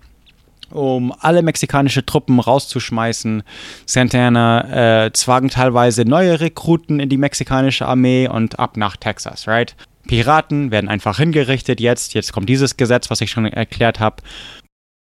[0.71, 3.43] um alle mexikanische Truppen rauszuschmeißen.
[3.85, 9.75] Santana äh, zwangen teilweise neue Rekruten in die mexikanische Armee und ab nach Texas, right?
[10.07, 12.13] Piraten werden einfach hingerichtet jetzt.
[12.13, 14.23] Jetzt kommt dieses Gesetz, was ich schon erklärt habe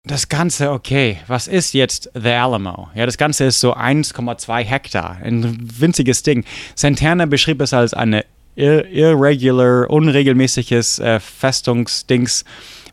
[0.07, 2.89] das Ganze, okay, was ist jetzt The Alamo?
[2.95, 6.45] Ja, das Ganze ist so 1,2 Hektar, ein winziges Ding.
[6.75, 12.45] Santana beschrieb es als eine irregular, unregelmäßiges äh, Festungsdings,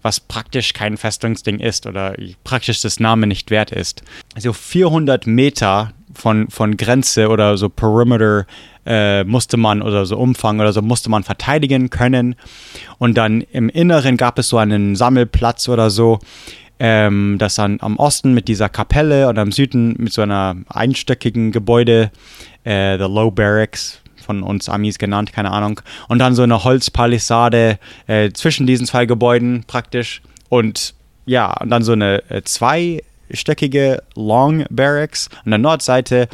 [0.01, 4.03] was praktisch kein Festungsding ist oder praktisch das Name nicht wert ist.
[4.35, 8.45] Also 400 Meter von, von Grenze oder so Perimeter
[8.85, 12.35] äh, musste man oder so Umfang oder so musste man verteidigen können.
[12.97, 16.19] Und dann im Inneren gab es so einen Sammelplatz oder so,
[16.79, 21.51] ähm, das dann am Osten mit dieser Kapelle und am Süden mit so einer einstöckigen
[21.51, 22.11] Gebäude,
[22.63, 25.81] äh, The Low Barracks, von uns Amis genannt, keine Ahnung.
[26.07, 30.21] Und dann so eine Holzpalisade äh, zwischen diesen zwei Gebäuden praktisch.
[30.49, 36.27] Und ja, und dann so eine äh, zweistöckige Long Barracks an der Nordseite.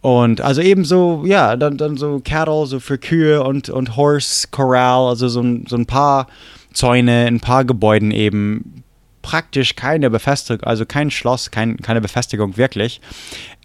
[0.00, 4.48] Und also eben so, ja, dann, dann so Cattle, so für Kühe und, und Horse
[4.50, 6.28] Corral, also so, so ein paar
[6.72, 8.84] Zäune, ein paar Gebäuden eben,
[9.26, 13.00] praktisch keine Befestigung, also kein Schloss, kein, keine Befestigung wirklich.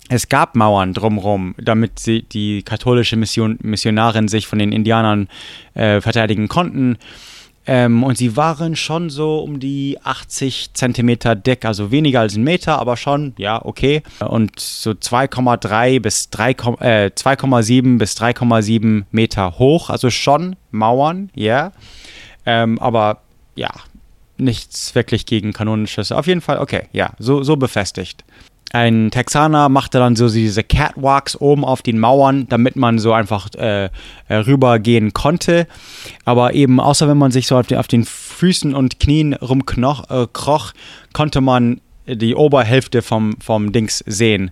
[0.09, 5.29] Es gab Mauern drumherum, damit sie, die katholische Mission, Missionarin sich von den Indianern
[5.75, 6.97] äh, verteidigen konnten.
[7.67, 12.43] Ähm, und sie waren schon so um die 80 Zentimeter dick, also weniger als ein
[12.43, 14.01] Meter, aber schon, ja, okay.
[14.19, 21.43] Und so 2,3 bis 3, äh, 2,7 bis 3,7 Meter hoch, also schon Mauern, ja.
[21.43, 21.73] Yeah.
[22.47, 23.21] Ähm, aber
[23.55, 23.69] ja,
[24.37, 26.17] nichts wirklich gegen Kanonenschüsse.
[26.17, 28.23] Auf jeden Fall, okay, ja, so, so befestigt.
[28.73, 33.49] Ein Texaner machte dann so diese Catwalks oben auf den Mauern, damit man so einfach
[33.55, 33.89] äh,
[34.29, 35.67] äh rübergehen konnte.
[36.23, 40.09] Aber eben, außer wenn man sich so auf den, auf den Füßen und Knien rumkroch,
[40.09, 40.27] äh,
[41.11, 44.51] konnte man die Oberhälfte vom, vom Dings sehen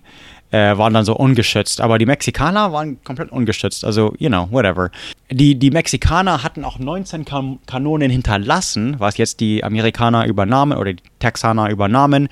[0.50, 1.80] äh, waren dann so ungeschützt.
[1.80, 3.84] Aber die Mexikaner waren komplett ungeschützt.
[3.84, 4.90] Also, you know, whatever.
[5.30, 10.94] Die, die Mexikaner hatten auch 19 kan Kanonen hinterlassen, was jetzt die Amerikaner übernahmen oder
[10.94, 12.28] die Texaner übernahmen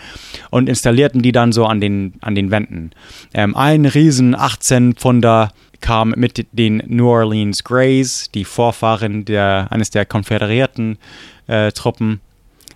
[0.50, 2.90] und installierten die dann so an den, an den Wänden.
[3.34, 5.50] Ähm, ein riesen 18 Pfunder
[5.80, 10.98] kam mit den New Orleans Greys, die Vorfahren der, eines der konföderierten
[11.46, 12.20] äh, Truppen.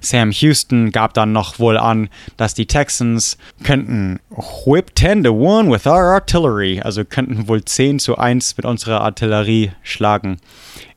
[0.03, 4.21] Sam Houston gab dann noch wohl an, dass die Texans könnten
[4.67, 9.01] whip 10 to 1 with our artillery, also könnten wohl 10 zu 1 mit unserer
[9.01, 10.39] Artillerie schlagen,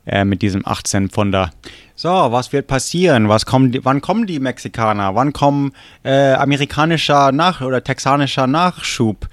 [0.06, 1.50] äh, mit diesem 18 Pfunder.
[1.94, 3.28] So, was wird passieren?
[3.30, 5.14] Was kommen die, wann kommen die Mexikaner?
[5.14, 9.28] Wann kommen äh, amerikanischer Nach- oder texanischer Nachschub?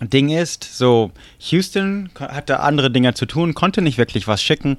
[0.00, 4.78] Ding ist, so, Houston hatte andere Dinge zu tun, konnte nicht wirklich was schicken.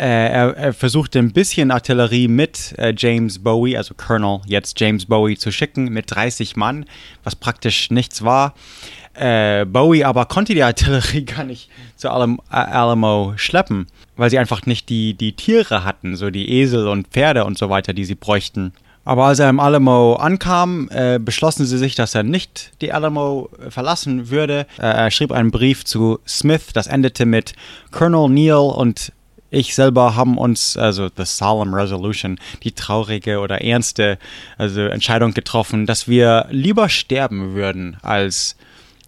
[0.00, 5.04] Äh, er, er, versuchte ein bisschen Artillerie mit äh, James Bowie, also Colonel, jetzt James
[5.04, 6.86] Bowie, zu schicken mit 30 Mann,
[7.22, 8.54] was praktisch nichts war.
[9.12, 14.64] Äh, Bowie aber konnte die Artillerie gar nicht zu Alam Alamo schleppen, weil sie einfach
[14.64, 18.14] nicht die, die Tiere hatten, so die Esel und Pferde und so weiter, die sie
[18.14, 18.72] bräuchten.
[19.04, 23.50] Aber als er im Alamo ankam, äh, beschlossen sie sich, dass er nicht die Alamo
[23.68, 24.66] verlassen würde.
[24.78, 27.52] Äh, er schrieb einen Brief zu Smith, das endete mit
[27.90, 29.12] Colonel Neal und
[29.50, 34.18] ich selber haben uns, also the solemn resolution, die traurige oder ernste
[34.56, 38.56] also Entscheidung getroffen, dass wir lieber sterben würden, als,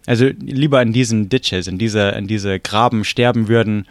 [0.05, 3.87] also lieber in diesen Ditches, in diese, in diese Graben sterben würden,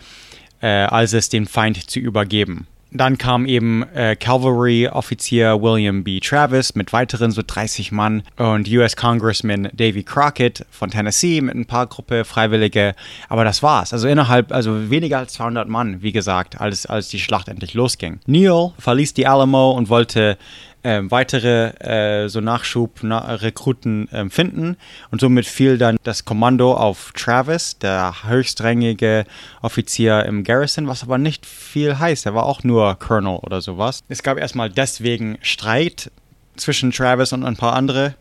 [0.61, 2.67] äh, als es dem Feind zu übergeben.
[2.95, 6.21] Dann kam eben äh, Cavalry-Offizier William B.
[6.21, 11.65] Travis mit weiteren so 30 Mann und US Congressman Davy Crockett von Tennessee mit ein
[11.65, 12.95] paar Gruppe Freiwillige.
[13.29, 13.93] Aber das war's.
[13.93, 18.21] Also innerhalb, also weniger als 200 Mann, wie gesagt, als, als die Schlacht endlich losging.
[18.27, 20.37] Neil verließ die Alamo und wollte
[20.83, 24.77] äh, weitere äh, so Nachschub na Rekruten äh, finden
[25.11, 29.25] und somit fiel dann das Kommando auf Travis, der höchstrangige
[29.61, 32.27] Offizier im Garrison, was aber nicht viel heißt.
[32.27, 34.03] Er war auch nur Colonel oder sowas.
[34.09, 36.11] Es gab erstmal deswegen Streit
[36.57, 38.15] zwischen Travis und ein paar andere.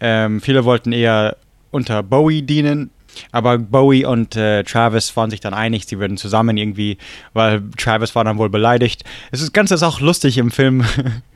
[0.00, 1.36] Ähm, viele wollten eher
[1.70, 2.90] unter Bowie dienen,
[3.32, 6.98] aber Bowie und äh, Travis waren sich dann einig, sie würden zusammen irgendwie,
[7.32, 9.04] weil Travis war dann wohl beleidigt.
[9.30, 10.84] Es ist ganz ist auch lustig im Film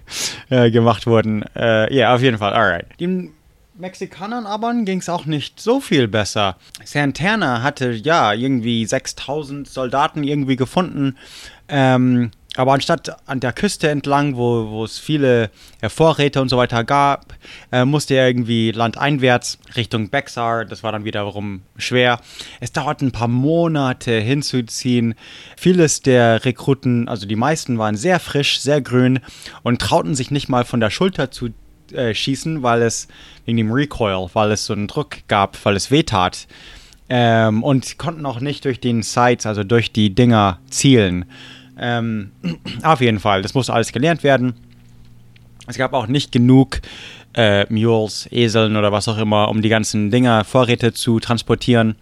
[0.51, 1.45] äh, gemacht worden.
[1.55, 2.87] Äh, ja, äh, yeah, auf jeden Fall, alright.
[3.01, 3.33] Den
[3.77, 6.57] Mexikanern aber ging es auch nicht so viel besser.
[6.85, 11.17] Santana hatte ja irgendwie 6000 Soldaten irgendwie gefunden.
[11.69, 16.57] Ähm, aber anstatt an der Küste entlang, wo, wo es viele äh, Vorräte und so
[16.57, 17.35] weiter gab,
[17.73, 20.65] äh, musste er irgendwie landeinwärts Richtung Bexar.
[20.65, 22.21] Das war dann wiederum schwer.
[22.61, 25.15] Es dauerte ein paar Monate hinzuziehen.
[25.57, 29.21] Vieles der Rekruten, also die meisten, waren sehr frisch, sehr grün
[29.63, 31.49] und trauten sich nicht mal von der Schulter zu
[31.93, 33.09] äh, schießen, weil es
[33.47, 36.47] wegen dem Recoil, weil es so einen Druck gab, weil es wehtat.
[37.09, 41.27] Ähm, und konnten auch nicht durch den Sights, also durch die Dinger zielen.
[41.79, 42.33] Ähm,
[42.83, 44.55] auf jeden Fall, das musste alles gelernt werden.
[45.67, 46.81] Es gab auch nicht genug
[47.35, 51.97] äh, Mules, Eseln oder was auch immer, um die ganzen Dinger, Vorräte zu transportieren.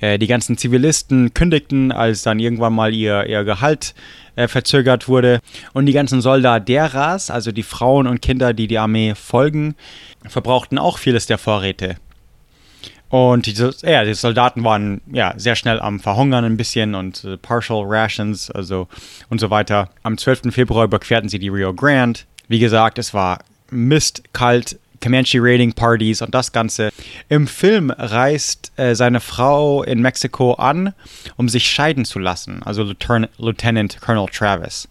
[0.00, 3.94] Äh, die ganzen Zivilisten kündigten, als dann irgendwann mal ihr, ihr Gehalt
[4.36, 5.40] äh, verzögert wurde.
[5.72, 9.76] Und die ganzen Soldaderas, also die Frauen und Kinder, die die Armee folgen,
[10.26, 11.96] verbrauchten auch vieles der Vorräte.
[13.14, 17.36] Und die, ja, die Soldaten waren ja sehr schnell am Verhungern ein bisschen und äh,
[17.36, 18.88] Partial Rations, also
[19.28, 19.88] und so weiter.
[20.02, 20.52] Am 12.
[20.52, 22.22] Februar überquerten sie die Rio Grande.
[22.48, 23.38] Wie gesagt, es war
[23.70, 26.90] Mist, kalt, Comanche Raiding Partys und das Ganze.
[27.28, 30.92] Im Film reist äh, seine Frau in Mexiko an,
[31.36, 34.88] um sich scheiden zu lassen, also Lieutenant, Lieutenant Colonel Travis.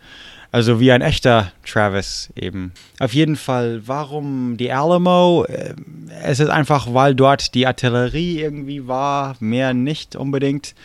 [0.54, 2.74] Also wie ein echter Travis eben.
[3.00, 5.46] Auf jeden Fall, warum die Alamo?
[5.46, 5.74] Äh,
[6.22, 10.76] es ist einfach, weil dort die Artillerie irgendwie war, mehr nicht unbedingt.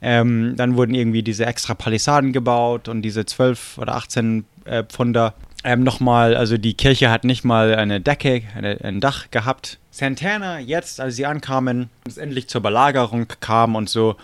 [0.00, 5.34] Ähm, dann wurden irgendwie diese extra Palisaden gebaut und diese 12 oder 18 äh, Pfunder.
[5.62, 9.78] Ähm, Nochmal, also die Kirche hat nicht mal eine Decke, eine, ein Dach gehabt.
[9.92, 14.16] Santana, jetzt, als sie ankamen, es endlich zur Belagerung kam und so,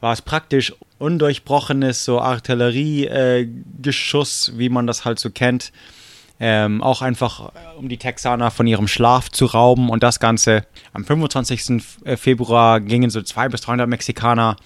[0.00, 5.72] war es praktisch undurchbrochenes so Artilleriegeschuss, äh, wie man das halt so kennt.
[6.42, 10.64] Ähm, auch einfach, um die Texaner von ihrem Schlaf zu rauben und das Ganze.
[10.94, 11.82] Am 25.
[12.04, 14.56] Äh, Februar gingen so 200 bis 300 Mexikaner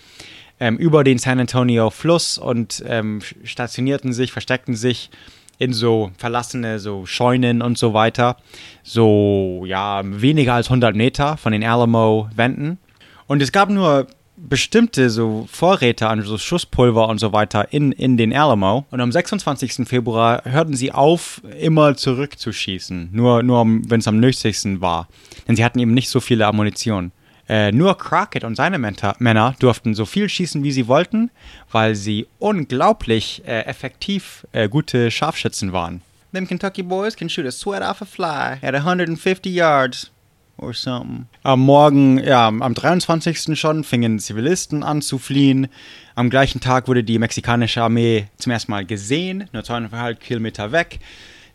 [0.61, 5.11] ähm, über den San Antonio Fluss und ähm, stationierten sich, versteckten sich
[5.59, 8.37] in so verlassene so Scheunen und so weiter.
[8.83, 12.79] So, ja, weniger als 100 Meter von den Alamo-Wänden.
[13.27, 18.17] Und es gab nur bestimmte so Vorräte an so Schusspulver und so weiter in, in
[18.17, 18.85] den Alamo.
[18.91, 19.87] Und am 26.
[19.87, 23.11] Februar hörten sie auf, immer zurückzuschießen.
[23.13, 25.09] Nur, nur wenn es am nötigsten war.
[25.47, 27.13] Denn sie hatten eben nicht so viele Ammunition.
[27.49, 31.31] Äh, nur Crockett und seine Menta Männer durften so viel schießen, wie sie wollten,
[31.71, 36.01] weil sie unglaublich äh, effektiv äh, gute Scharfschützen waren.
[36.33, 40.11] Them Kentucky boys can shoot a sweat off a fly at 150 yards
[40.57, 41.27] or something.
[41.43, 43.59] Am Morgen, ja, am 23.
[43.59, 45.69] schon fingen Zivilisten an zu fliehen.
[46.15, 51.01] Am gleichen Tag wurde die mexikanische Armee zum ersten Mal gesehen, nur 200 Kilometer weg.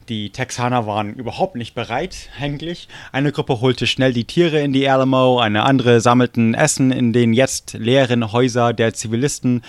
[0.09, 2.87] Die Texaner waren überhaupt nicht bereit, eigentlich.
[3.11, 7.31] Eine Gruppe holte schnell die Tiere in die Alamo, eine andere sammelten Essen in den
[7.31, 9.61] jetzt leeren Häuser der Zivilisten.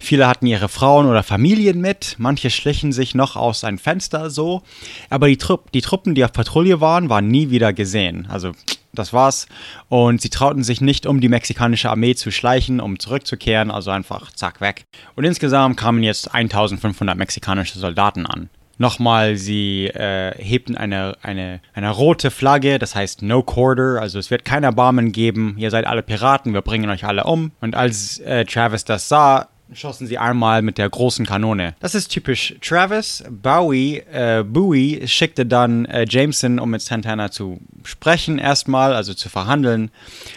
[0.00, 4.62] Viele hatten ihre Frauen oder Familien mit, manche schlichen sich noch aus ein Fenster so.
[5.08, 8.26] Aber die, Trupp, die Truppen, die auf Patrouille waren, waren nie wieder gesehen.
[8.28, 8.50] Also
[8.92, 9.46] das war's.
[9.88, 14.32] Und sie trauten sich nicht, um die mexikanische Armee zu schleichen, um zurückzukehren, also einfach
[14.32, 14.84] zack weg.
[15.14, 18.50] Und insgesamt kamen jetzt 1500 mexikanische Soldaten an.
[18.78, 24.30] Nochmal, sie äh, hebten eine, eine, eine rote Flagge, das heißt No Quarter, also es
[24.30, 27.52] wird kein Erbarmen geben, ihr seid alle Piraten, wir bringen euch alle um.
[27.60, 31.74] Und als äh, Travis das sah, schossen sie einmal mit der großen Kanone.
[31.80, 33.24] Das ist typisch Travis.
[33.28, 39.28] Bowie, äh, Bowie schickte dann äh, Jameson, um mit Santana zu sprechen, erstmal, also zu
[39.28, 39.90] verhandeln.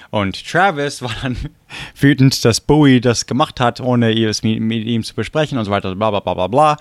[0.10, 1.38] Und Travis war dann
[2.00, 5.72] wütend, dass Bowie das gemacht hat, ohne es mit, mit ihm zu besprechen und so
[5.72, 6.78] weiter, bla bla bla bla bla.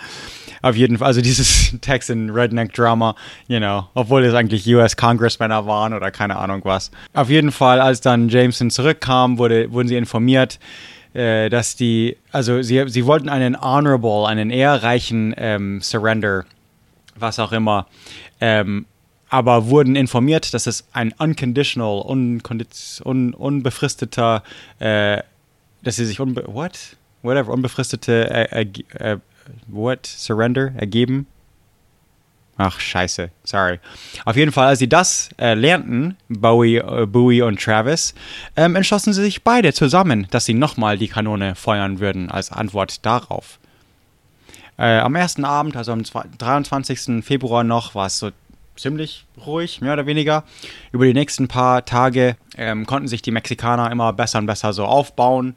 [0.63, 3.15] Auf jeden Fall, also dieses Texan Redneck Drama,
[3.47, 6.91] you know, obwohl es eigentlich US Congressmänner waren oder keine Ahnung was.
[7.15, 10.59] Auf jeden Fall, als dann Jameson zurückkam, wurde, wurden sie informiert,
[11.15, 16.45] äh, dass die, also sie, sie wollten einen honorable, einen ehrreichen ähm, Surrender,
[17.17, 17.87] was auch immer,
[18.41, 18.87] ähm,
[19.31, 24.43] aber wurden informiert, dass es ein unconditional, un, unbefristeter,
[24.79, 25.23] äh,
[25.83, 26.97] dass sie sich unbe what?
[27.23, 29.19] Whatever, unbefristete äh, äh, äh
[29.69, 30.07] what?
[30.07, 31.27] Surrender ergeben
[32.61, 33.79] Ach, scheiße, sorry.
[34.25, 38.15] Auf jeden Fall, als sie das äh, lernten, Bowie, äh, Bowie und Travis,
[38.57, 43.07] ähm, entschlossen sie sich beide zusammen, dass sie nochmal die Kanone feuern würden, als Antwort
[43.07, 43.61] darauf.
[44.77, 47.25] Äh, am ersten Abend, also am 23.
[47.25, 48.31] Februar noch, war es so
[48.75, 50.43] ziemlich ruhig, mehr oder weniger.
[50.91, 54.85] Über die nächsten paar Tage ähm, konnten sich die Mexikaner immer besser und besser so
[54.85, 55.55] aufbauen.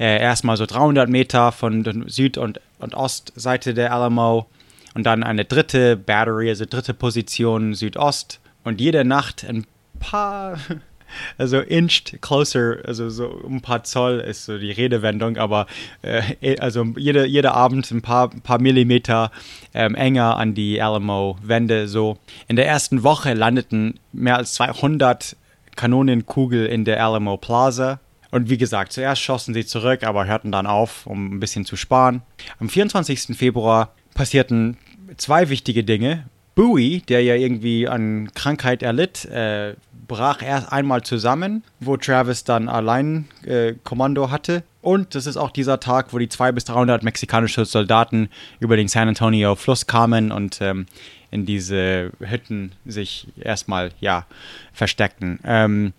[0.00, 4.46] Äh, erstmal so 300 Meter von Süd- und, und Ostseite der Alamo
[4.94, 9.66] und dann eine dritte Battery, also dritte Position Südost und jede Nacht ein
[9.98, 10.58] paar,
[11.38, 15.66] also inched closer, also so ein paar Zoll ist so die Redewendung, aber
[16.02, 19.32] äh, also jede, jeder Abend ein paar, paar Millimeter
[19.72, 22.18] ähm, enger an die Alamo-Wände so.
[22.48, 25.36] In der ersten Woche landeten mehr als 200
[25.74, 27.98] Kanonenkugel in der Alamo Plaza.
[28.34, 31.76] Und wie gesagt, zuerst schossen sie zurück, aber hörten dann auf, um ein bisschen zu
[31.76, 32.22] sparen.
[32.58, 33.36] Am 24.
[33.36, 34.76] Februar passierten
[35.18, 36.24] zwei wichtige Dinge.
[36.56, 39.76] Bowie, der ja irgendwie an Krankheit erlitt, äh,
[40.08, 44.64] brach erst einmal zusammen, wo Travis dann allein äh, Kommando hatte.
[44.82, 48.88] Und das ist auch dieser Tag, wo die 200 bis 300 mexikanische Soldaten über den
[48.88, 50.86] San Antonio Fluss kamen und ähm,
[51.30, 54.26] in diese Hütten sich erstmal ja
[54.72, 55.38] versteckten.
[55.44, 55.92] Ähm,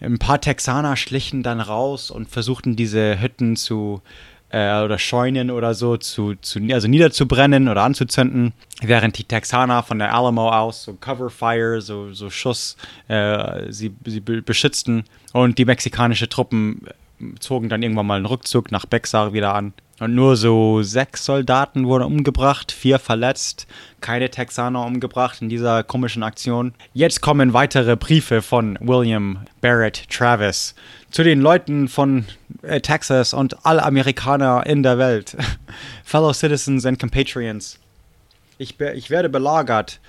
[0.00, 4.02] ein paar Texaner schlichen dann raus und versuchten diese Hütten zu
[4.50, 9.98] äh, oder Scheunen oder so zu, zu, also niederzubrennen oder anzuzünden, während die Texaner von
[9.98, 12.76] der Alamo aus so Cover Fire, so, so Schuss,
[13.08, 15.04] äh, sie, sie beschützten.
[15.32, 16.82] Und die mexikanischen Truppen
[17.38, 19.72] zogen dann irgendwann mal einen Rückzug nach Bexar wieder an.
[20.00, 23.66] Und nur so sechs Soldaten wurden umgebracht, vier verletzt,
[24.00, 26.72] keine Texaner umgebracht in dieser komischen Aktion.
[26.94, 30.74] Jetzt kommen weitere Briefe von William Barrett Travis
[31.10, 32.24] zu den Leuten von
[32.62, 35.36] äh, Texas und alle Amerikaner in der Welt.
[36.04, 37.78] Fellow Citizens and Compatriots.
[38.56, 40.00] Ich, ich werde belagert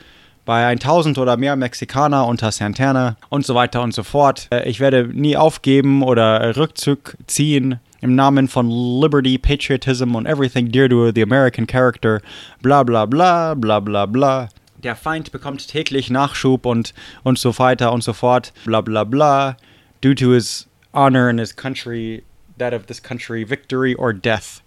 [0.46, 4.48] bei 1000 oder mehr Mexikaner unter Santana und so weiter und so fort.
[4.52, 10.72] Äh, ich werde nie aufgeben oder Rückzug ziehen im Namen von Liberty, Patriotism und everything
[10.72, 12.22] dear to the American character,
[12.62, 14.50] bla bla bla, bla bla bla.
[14.84, 19.56] Der Feind bekommt täglich Nachschub und, und so weiter und so fort, bla bla bla,
[20.02, 22.24] due to his honor in his country,
[22.58, 24.64] that of this country, victory or death,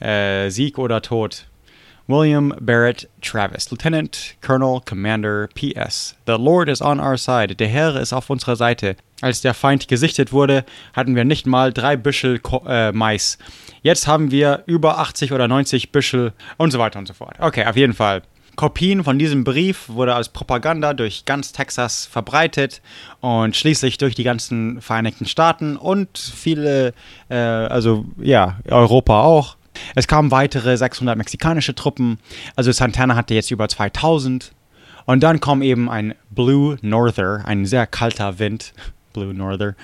[0.00, 1.46] äh, Sieg oder Tod.
[2.06, 6.14] William Barrett Travis, Lieutenant Colonel Commander PS.
[6.26, 7.56] The Lord is on our side.
[7.56, 8.96] Der Herr ist auf unserer Seite.
[9.22, 13.38] Als der Feind gesichtet wurde, hatten wir nicht mal drei Büschel äh, Mais.
[13.80, 17.36] Jetzt haben wir über 80 oder 90 Büschel und so weiter und so fort.
[17.38, 18.22] Okay, auf jeden Fall.
[18.54, 22.82] Kopien von diesem Brief wurde als Propaganda durch ganz Texas verbreitet
[23.20, 26.92] und schließlich durch die ganzen Vereinigten Staaten und viele,
[27.30, 29.56] äh, also ja, Europa auch.
[29.94, 32.18] Es kamen weitere 600 mexikanische Truppen,
[32.56, 34.52] also Santana hatte jetzt über 2000.
[35.06, 38.72] Und dann kommt eben ein Blue Norther, ein sehr kalter Wind,
[39.12, 39.74] Blue Norther,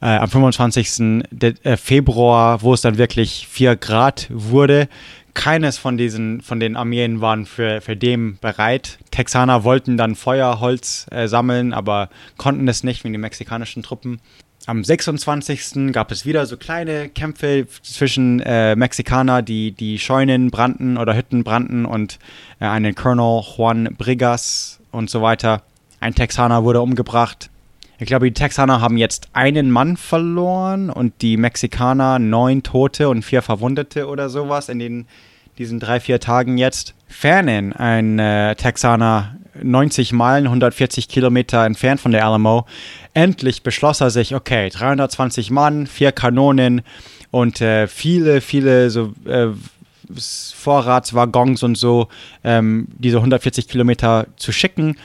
[0.00, 1.24] äh, am 25.
[1.30, 4.88] De äh, Februar, wo es dann wirklich 4 Grad wurde.
[5.34, 8.98] Keines von diesen, von den Armeen waren für, für dem bereit.
[9.10, 12.08] Texaner wollten dann Feuerholz äh, sammeln, aber
[12.38, 14.20] konnten es nicht wegen den mexikanischen Truppen.
[14.68, 15.92] Am 26.
[15.92, 21.44] gab es wieder so kleine Kämpfe zwischen äh, Mexikaner, die die Scheunen brannten oder Hütten
[21.44, 22.18] brannten und
[22.58, 25.62] äh, einen Colonel Juan Brigas und so weiter.
[26.00, 27.48] Ein Texaner wurde umgebracht.
[28.00, 33.22] Ich glaube, die Texaner haben jetzt einen Mann verloren und die Mexikaner neun Tote und
[33.22, 35.06] vier Verwundete oder sowas in den,
[35.58, 36.96] diesen drei, vier Tagen jetzt.
[37.06, 42.66] Fernen, ein äh, Texaner 90 Meilen, 140 Kilometer entfernt von der Alamo,
[43.14, 46.82] endlich beschloss er sich, okay, 320 Mann, vier Kanonen
[47.30, 49.48] und äh, viele, viele so äh,
[50.54, 52.08] Vorratswaggons und so,
[52.44, 54.96] ähm, diese 140 Kilometer zu schicken.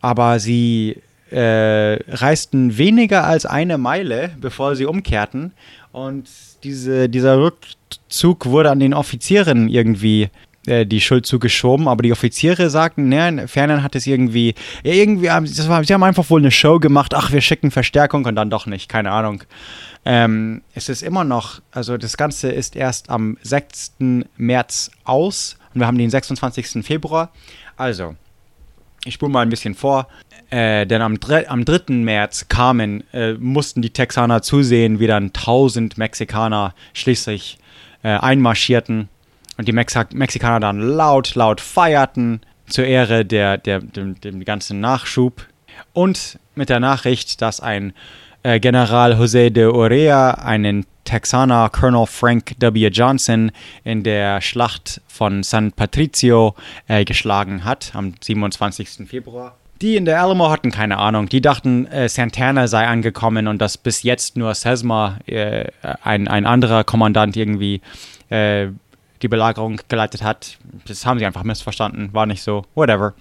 [0.00, 5.52] Aber sie äh, reisten weniger als eine Meile, bevor sie umkehrten
[5.92, 6.28] Und
[6.62, 10.30] diese, dieser Rückzug wurde an den Offizieren irgendwie
[10.66, 15.26] äh, die Schuld zugeschoben, aber die Offiziere sagten, ne, Fernan hat es irgendwie, ja, irgendwie,
[15.26, 18.50] das war, sie haben einfach wohl eine Show gemacht, ach, wir schicken Verstärkung und dann
[18.50, 19.42] doch nicht, keine Ahnung.
[20.04, 23.94] Ähm, es ist immer noch, also das Ganze ist erst am 6.
[24.36, 26.84] März aus und wir haben den 26.
[26.84, 27.30] Februar.
[27.76, 28.14] Also,
[29.04, 30.08] ich spule mal ein bisschen vor,
[30.50, 31.92] äh, denn am, am 3.
[31.94, 37.58] März kamen, äh, mussten die Texaner zusehen, wie dann 1000 Mexikaner schließlich
[38.02, 39.08] äh, einmarschierten
[39.56, 44.80] und die Mexa Mexikaner dann laut, laut feierten zur Ehre der, der, dem, dem ganzen
[44.80, 45.46] Nachschub
[45.92, 47.92] und mit der Nachricht, dass ein
[48.42, 52.88] äh, General José de Orea einen Texaner Colonel Frank W.
[52.88, 53.52] Johnson
[53.84, 56.54] in der Schlacht von San Patricio
[56.88, 59.06] äh, geschlagen hat am 27.
[59.06, 59.56] Februar.
[59.82, 61.28] Die in der Alamo hatten keine Ahnung.
[61.28, 65.66] Die dachten, äh, Santana sei angekommen und dass bis jetzt nur Sesma, äh,
[66.02, 67.82] ein, ein anderer Kommandant, irgendwie
[68.30, 68.68] äh,
[69.24, 70.58] die Belagerung geleitet hat.
[70.86, 72.12] Das haben sie einfach missverstanden.
[72.12, 72.66] War nicht so.
[72.74, 73.14] Whatever.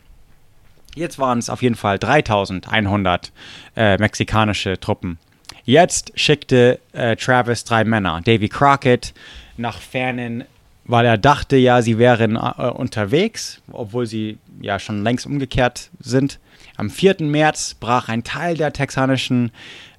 [0.95, 3.31] Jetzt waren es auf jeden Fall 3100
[3.77, 5.17] äh, mexikanische Truppen.
[5.63, 9.13] Jetzt schickte äh, Travis drei Männer, Davy Crockett,
[9.55, 10.43] nach fernen,
[10.83, 16.37] weil er dachte ja, sie wären äh, unterwegs, obwohl sie ja schon längst umgekehrt sind.
[16.75, 17.17] Am 4.
[17.21, 19.51] März brach ein Teil der texanischen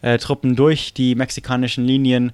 [0.03, 2.33] äh, Truppen durch die mexikanischen Linien,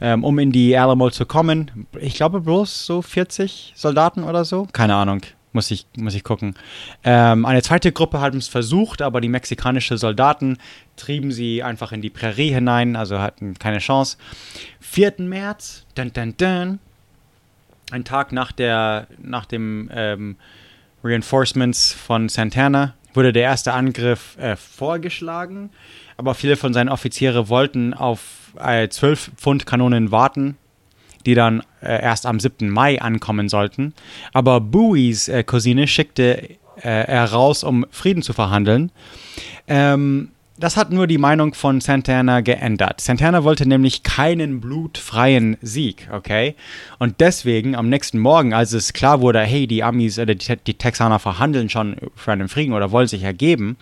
[0.00, 1.86] ähm, um in die Alamo zu kommen.
[2.00, 4.66] Ich glaube bloß so 40 Soldaten oder so.
[4.72, 5.22] Keine Ahnung.
[5.52, 6.56] Muss ich, muss ich gucken.
[7.04, 10.58] Ähm, eine zweite Gruppe hat es versucht, aber die mexikanischen Soldaten
[10.96, 14.16] trieben sie einfach in die Prärie hinein, also hatten keine Chance.
[14.80, 15.14] 4.
[15.18, 16.78] März, dun, dun, dun,
[17.92, 20.36] ein Tag nach, der, nach dem ähm,
[21.04, 25.70] Reinforcements von Santana, wurde der erste Angriff äh, vorgeschlagen,
[26.16, 30.56] aber viele von seinen Offiziere wollten auf äh, 12 Pfund Kanonen warten
[31.26, 32.68] die dann äh, erst am 7.
[32.68, 33.94] Mai ankommen sollten.
[34.32, 38.90] Aber Bowies äh, Cousine schickte äh, er raus, um Frieden zu verhandeln.
[39.66, 43.00] Ähm, das hat nur die Meinung von Santana geändert.
[43.00, 46.54] Santana wollte nämlich keinen blutfreien Sieg, okay?
[47.00, 50.74] Und deswegen am nächsten Morgen, als es klar wurde, hey, die Amis oder die, die
[50.74, 53.76] Texaner verhandeln schon für einen Frieden oder wollen sich ergeben,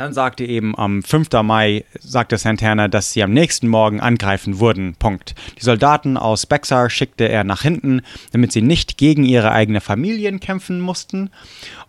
[0.00, 1.28] dann sagte eben am 5.
[1.42, 4.94] Mai, sagte Santana, dass sie am nächsten Morgen angreifen würden.
[4.94, 5.34] Punkt.
[5.58, 8.00] Die Soldaten aus Bexar schickte er nach hinten,
[8.32, 11.30] damit sie nicht gegen ihre eigenen Familien kämpfen mussten.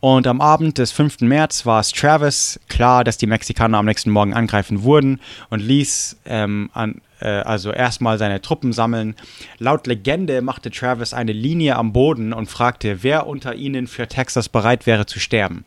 [0.02, 1.22] Und am Abend des 5.
[1.22, 6.18] März war es Travis klar, dass die Mexikaner am nächsten Morgen angreifen würden und ließ
[6.26, 9.16] ähm, an, äh, also erstmal seine Truppen sammeln.
[9.58, 14.50] Laut Legende machte Travis eine Linie am Boden und fragte, wer unter ihnen für Texas
[14.50, 15.64] bereit wäre zu sterben.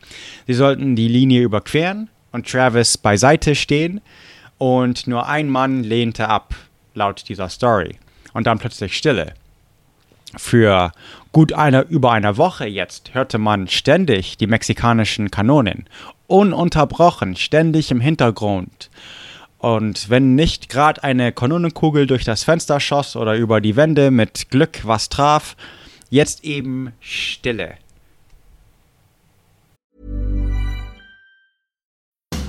[0.46, 4.00] Sie sollten die Linie überqueren und Travis beiseite stehen
[4.58, 6.54] und nur ein Mann lehnte ab,
[6.92, 7.96] laut dieser Story.
[8.32, 9.34] Und dann plötzlich Stille.
[10.36, 10.90] Für
[11.30, 15.88] gut eine, über eine Woche jetzt hörte man ständig die mexikanischen Kanonen,
[16.26, 18.90] ununterbrochen, ständig im Hintergrund.
[19.58, 24.50] Und wenn nicht gerade eine Kanonenkugel durch das Fenster schoss oder über die Wände mit
[24.50, 25.56] Glück was traf,
[26.10, 27.74] jetzt eben Stille.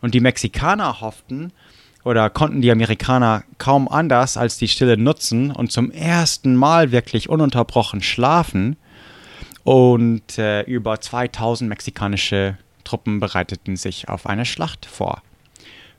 [0.00, 1.52] Und die Mexikaner hofften
[2.04, 7.28] oder konnten die Amerikaner kaum anders als die Stille nutzen und zum ersten Mal wirklich
[7.28, 8.76] ununterbrochen schlafen.
[9.64, 15.22] Und äh, über 2000 mexikanische Truppen bereiteten sich auf eine Schlacht vor.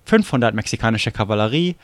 [0.05, 1.75] 500 mexikanische Kavallerie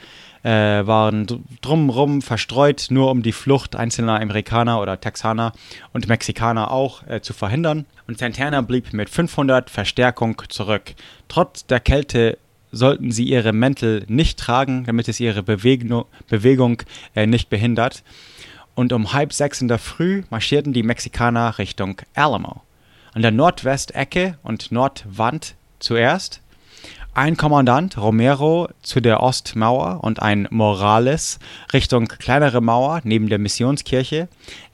[0.45, 1.25] äh, waren
[1.61, 5.53] drumherum verstreut, nur um die Flucht einzelner Amerikaner oder Texaner
[5.91, 7.85] und Mexikaner auch äh, zu verhindern.
[8.07, 10.93] Und Santana blieb mit 500 Verstärkung zurück.
[11.27, 12.37] Trotz der Kälte
[12.71, 16.83] sollten sie ihre Mäntel nicht tragen, damit es ihre Bewegung, Bewegung
[17.15, 18.03] äh, nicht behindert.
[18.75, 22.61] Und um halb sechs in der Früh marschierten die Mexikaner Richtung Alamo.
[23.13, 26.41] An der Nordwestecke und Nordwand zuerst
[27.16, 31.39] ein Kommandant Romero zu der Ostmauer und ein Morales
[31.74, 34.28] Richtung kleinere Mauer neben der Missionskirche.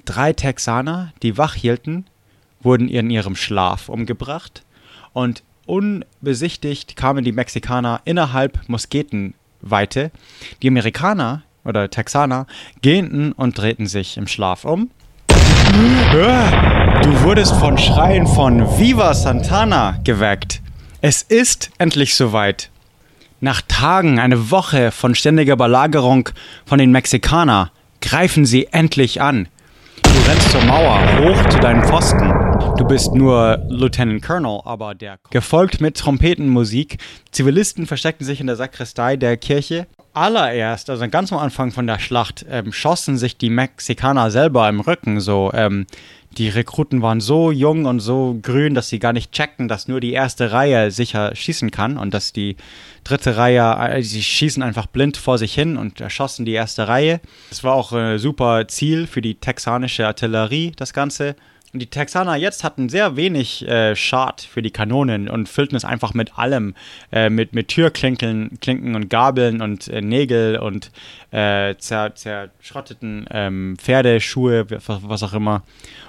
[0.06, 2.06] Drei Texaner, die wach hielten,
[2.62, 4.64] wurden in ihrem Schlaf umgebracht
[5.14, 10.12] und unbesichtigt kamen die Mexikaner innerhalb Musketen Weite.
[10.64, 12.48] Die Amerikaner oder Texaner
[12.82, 14.90] gähnten und drehten sich im Schlaf um.
[17.04, 20.62] Du wurdest von Schreien von Viva Santana geweckt.
[21.04, 22.70] Es ist endlich soweit.
[23.40, 26.30] Nach Tagen, eine Woche von ständiger Belagerung
[26.64, 27.72] von den Mexikanern
[28.02, 29.48] greifen sie endlich an.
[30.04, 32.32] Du rennst zur Mauer, hoch zu deinen Pfosten.
[32.78, 37.00] Du bist nur Lieutenant Colonel, aber der gefolgt mit Trompetenmusik.
[37.32, 39.88] Zivilisten versteckten sich in der Sakristei der Kirche.
[40.14, 44.82] Allererst, also ganz am Anfang von der Schlacht, ähm, schossen sich die Mexikaner selber im
[44.82, 45.20] Rücken.
[45.20, 45.88] So, ähm,
[46.38, 50.00] die Rekruten waren so jung und so grün, dass sie gar nicht checkten, dass nur
[50.00, 52.56] die erste Reihe sicher schießen kann und dass die
[53.04, 57.20] dritte Reihe, äh, sie schießen einfach blind vor sich hin und erschossen die erste Reihe.
[57.50, 61.36] Das war auch ein super Ziel für die texanische Artillerie, das Ganze.
[61.74, 66.14] Die Texaner jetzt hatten sehr wenig äh, Schad für die Kanonen und füllten es einfach
[66.14, 66.76] mit allem.
[67.14, 70.92] Äh, mit, mit Türklinken Klinken und Gabeln und äh, Nägel und
[71.32, 75.64] äh, zer, zerschrotteten ähm, Pferdeschuhe, was auch immer.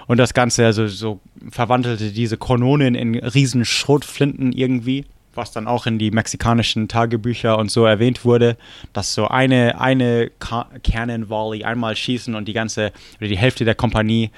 [0.09, 5.05] Und das Ganze also so verwandelte diese Kanonen in riesen Schrotflinten irgendwie
[5.35, 8.57] was dann auch in die mexikanischen Tagebücher und so erwähnt wurde,
[8.93, 10.31] dass so eine, eine
[10.83, 14.31] Cannon Volley einmal schießen und die ganze oder die Hälfte der Kompanie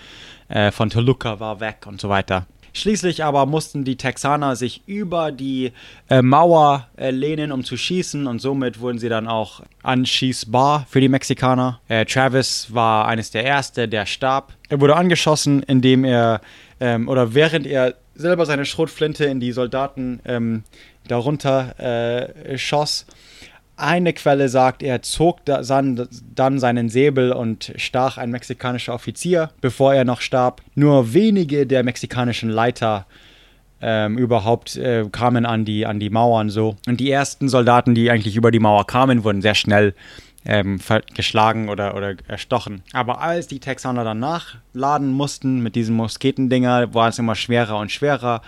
[0.49, 2.47] äh, von Toluca war weg und so weiter.
[2.77, 5.71] Schließlich aber mussten die Texaner sich über die
[6.11, 11.01] äh, Mauer äh, lehnen, um zu schießen und somit wurden sie dann auch anschießbar für
[11.01, 11.81] die Mexikaner.
[11.87, 14.55] Äh, Travis war eines der Ersten, der starb.
[14.69, 16.41] Er wurde angeschossen, indem er
[16.81, 20.65] ähm, oder während er selber seine Schrotflinte in die Soldaten ähm,
[21.07, 23.07] darunter äh, schoss
[23.77, 30.05] eine Quelle sagt, er zog dann, seinen Säbel und stach ein mexikanischer Offizier, bevor er
[30.05, 30.63] noch starb.
[30.75, 33.07] Nur wenige der mexikanischen Leiter
[33.81, 36.77] ähm, überhaupt äh, kamen an die, an die Mauern so.
[36.87, 39.95] Und die ersten Soldaten, die eigentlich über die Mauer kamen, wurden sehr schnell
[40.47, 40.79] ähm,
[41.15, 42.83] geschlagen oder, oder erstochen.
[42.93, 47.91] Aber als die Texaner dann nachladen mussten mit diesen Musketendinger, war es immer schwerer und
[47.91, 48.43] schwerer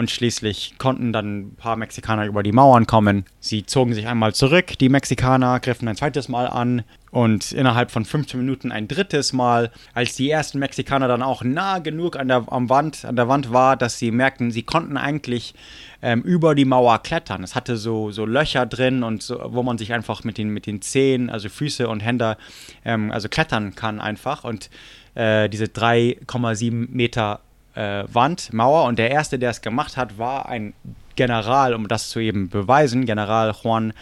[0.00, 3.26] und schließlich konnten dann ein paar Mexikaner über die Mauern kommen.
[3.38, 8.06] Sie zogen sich einmal zurück, die Mexikaner griffen ein zweites Mal an und innerhalb von
[8.06, 12.50] 15 Minuten ein drittes Mal, als die ersten Mexikaner dann auch nah genug an der,
[12.50, 15.54] am Wand, an der Wand war, dass sie merkten, sie konnten eigentlich
[16.00, 17.44] ähm, über die Mauer klettern.
[17.44, 20.64] Es hatte so, so Löcher drin und so, wo man sich einfach mit den, mit
[20.64, 22.38] den Zehen, also Füße und Hände,
[22.86, 24.44] ähm, also klettern kann einfach.
[24.44, 24.70] Und
[25.14, 27.40] äh, diese 3,7 Meter
[27.74, 28.84] äh, Wand, Mauer.
[28.84, 30.74] Und der erste, der es gemacht hat, war ein
[31.16, 33.92] General, um das zu eben beweisen, General Juan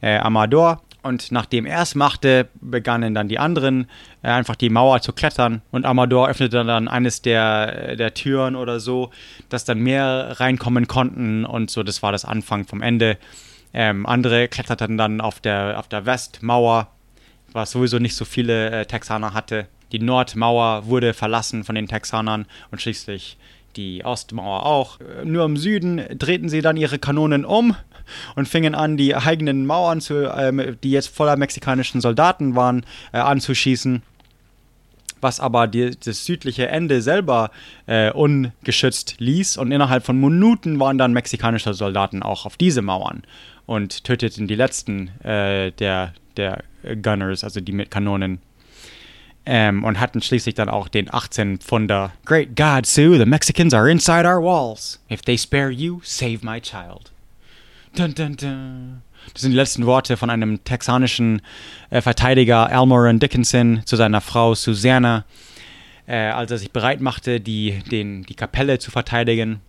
[0.00, 0.82] äh, Amador.
[1.02, 3.88] Und nachdem er es machte, begannen dann die anderen
[4.22, 5.60] äh, einfach die Mauer zu klettern.
[5.70, 9.10] Und Amador öffnete dann eines der, der Türen oder so,
[9.50, 11.44] dass dann mehr reinkommen konnten.
[11.44, 13.18] Und so, das war das Anfang vom Ende.
[13.74, 16.88] Ähm, andere kletterten dann auf der, auf der Westmauer,
[17.52, 19.66] was sowieso nicht so viele äh, Texaner hatte.
[19.94, 23.36] Die Nordmauer wurde verlassen von den Texanern und schließlich
[23.76, 24.98] die Ostmauer auch.
[25.22, 27.76] Nur im Süden drehten sie dann ihre Kanonen um
[28.34, 33.18] und fingen an, die eigenen Mauern, zu, äh, die jetzt voller mexikanischen Soldaten waren, äh,
[33.18, 34.02] anzuschießen.
[35.20, 37.52] Was aber die, das südliche Ende selber
[37.86, 39.58] äh, ungeschützt ließ.
[39.58, 43.22] Und innerhalb von Minuten waren dann mexikanische Soldaten auch auf diese Mauern
[43.64, 46.64] und töteten die letzten äh, der, der
[47.00, 48.40] Gunners, also die mit Kanonen.
[49.46, 52.12] Ähm, und hatten schließlich dann auch den 18 Pfunder.
[52.24, 55.00] Great God, Sue, the Mexicans are inside our walls.
[55.10, 57.12] If they spare you, save my child.
[57.94, 59.02] Dun, dun, dun.
[59.32, 61.42] Das sind die letzten Worte von einem texanischen
[61.90, 65.24] äh, Verteidiger, Elmoran Dickinson, zu seiner Frau Susanna,
[66.06, 69.60] äh, als er sich bereit machte, die, den, die Kapelle zu verteidigen.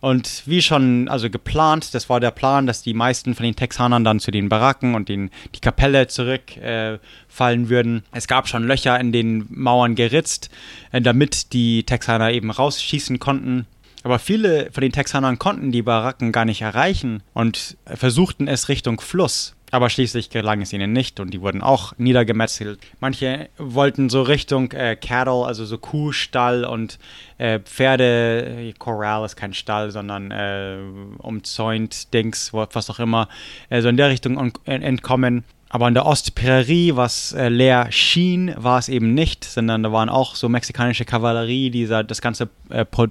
[0.00, 4.04] Und wie schon also geplant, das war der Plan, dass die meisten von den Texanern
[4.04, 8.02] dann zu den Baracken und den, die Kapelle zurückfallen äh, würden.
[8.12, 10.50] Es gab schon Löcher in den Mauern geritzt,
[10.92, 13.66] äh, damit die Texaner eben rausschießen konnten.
[14.02, 19.00] Aber viele von den Texanern konnten die Baracken gar nicht erreichen und versuchten es Richtung
[19.00, 19.56] Fluss.
[19.72, 22.78] Aber schließlich gelang es ihnen nicht und die wurden auch niedergemetzelt.
[23.00, 26.98] Manche wollten so Richtung äh, Cattle, also so Kuhstall und
[27.38, 30.78] äh, Pferde, Corral ist kein Stall, sondern äh,
[31.18, 33.28] umzäunt, Dings, was auch immer,
[33.68, 35.44] äh, so in der Richtung entkommen.
[35.68, 40.08] Aber in der Ostprärie, was äh, leer schien, war es eben nicht, sondern da waren
[40.08, 43.08] auch so mexikanische Kavallerie, die das ganze äh, äh,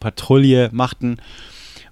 [0.00, 1.18] Patrouille machten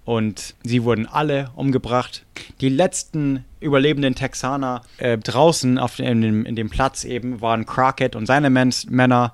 [0.05, 2.24] und sie wurden alle umgebracht.
[2.61, 8.16] Die letzten überlebenden Texaner äh, draußen auf, in, dem, in dem Platz eben waren Crockett
[8.16, 9.32] und seine Mens, Männer.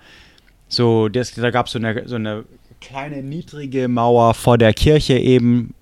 [0.68, 2.44] So, das, da gab so es eine, so eine
[2.80, 5.74] kleine niedrige Mauer vor der Kirche eben.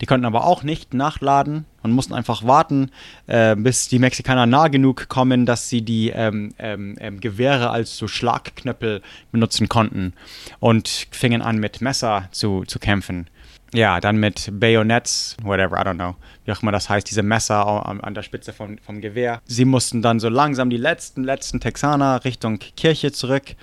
[0.00, 2.90] Die konnten aber auch nicht nachladen und mussten einfach warten,
[3.28, 7.98] äh, bis die Mexikaner nah genug kommen, dass sie die ähm, ähm, ähm, Gewehre als
[7.98, 10.14] so Schlagknöppel benutzen konnten
[10.58, 13.28] und fingen an mit Messer zu, zu kämpfen.
[13.74, 16.14] Ja, dann mit Bayonets, whatever, I don't know,
[16.44, 19.40] wie auch immer das heißt, diese Messer an der Spitze vom, vom Gewehr.
[19.46, 23.54] Sie mussten dann so langsam die letzten, letzten Texaner Richtung Kirche zurück.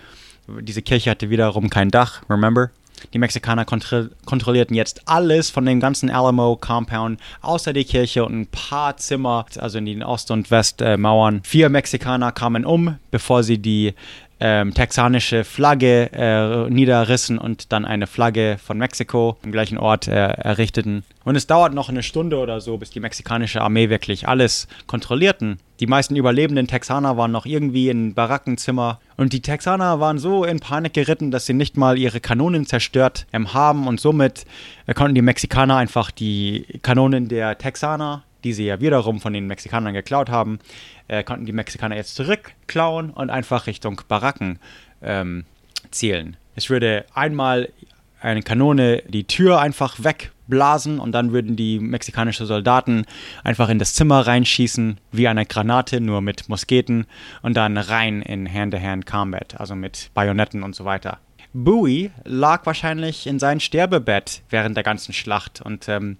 [0.61, 2.71] Diese Kirche hatte wiederum kein Dach, remember?
[3.13, 8.47] Die Mexikaner kontro kontrollierten jetzt alles von dem ganzen Alamo-Compound, außer die Kirche und ein
[8.47, 11.41] paar Zimmer, also in den Ost- und Westmauern.
[11.43, 13.93] Vier Mexikaner kamen um, bevor sie die
[14.39, 20.13] ähm, texanische Flagge äh, niederrissen und dann eine Flagge von Mexiko am gleichen Ort äh,
[20.13, 21.03] errichteten.
[21.25, 25.59] Und es dauert noch eine Stunde oder so, bis die mexikanische Armee wirklich alles kontrollierten.
[25.79, 30.59] Die meisten überlebenden Texaner waren noch irgendwie in Barackenzimmer und die Texaner waren so in
[30.59, 34.45] Panik geritten, dass sie nicht mal ihre Kanonen zerstört haben und somit
[34.87, 39.47] äh, konnten die Mexikaner einfach die Kanonen der Texaner die sie ja wiederum von den
[39.47, 40.59] Mexikanern geklaut haben,
[41.07, 44.59] äh, konnten die Mexikaner jetzt zurückklauen und einfach Richtung Baracken
[45.01, 45.45] ähm,
[45.91, 46.37] zielen.
[46.55, 47.69] Es würde einmal
[48.21, 53.05] eine Kanone die Tür einfach wegblasen und dann würden die mexikanischen Soldaten
[53.43, 57.05] einfach in das Zimmer reinschießen, wie eine Granate, nur mit Musketen
[57.41, 61.19] und dann rein in Hand-to-Hand-Combat, also mit Bajonetten und so weiter.
[61.53, 66.17] Bowie lag wahrscheinlich in seinem Sterbebett während der ganzen Schlacht und ähm,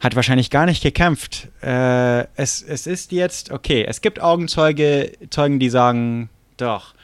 [0.00, 1.48] hat wahrscheinlich gar nicht gekämpft.
[1.62, 6.94] Äh, es, es ist jetzt, okay, es gibt Augenzeuge, Zeugen, die sagen, doch.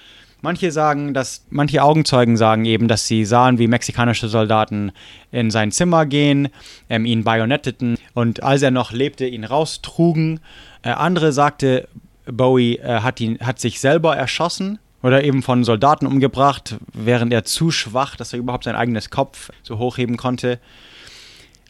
[0.42, 4.92] Manche sagen, dass, manche Augenzeugen sagen eben, dass sie sahen, wie mexikanische Soldaten
[5.32, 6.48] in sein Zimmer gehen,
[6.90, 10.40] ähm, ihn bajonetteten und als er noch lebte, ihn raustrugen.
[10.82, 11.88] Äh, andere sagte,
[12.26, 17.44] Bowie äh, hat, ihn, hat sich selber erschossen oder eben von Soldaten umgebracht, während er
[17.44, 20.60] zu schwach, dass er überhaupt sein eigenes Kopf so hochheben konnte.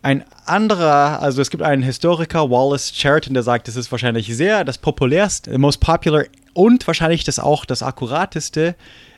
[0.04, 4.62] Ein anderer, also es gibt einen Historiker, Wallace Cheriton, der sagt, das ist wahrscheinlich sehr
[4.62, 8.74] das populärste, most popular und wahrscheinlich das auch das akkurateste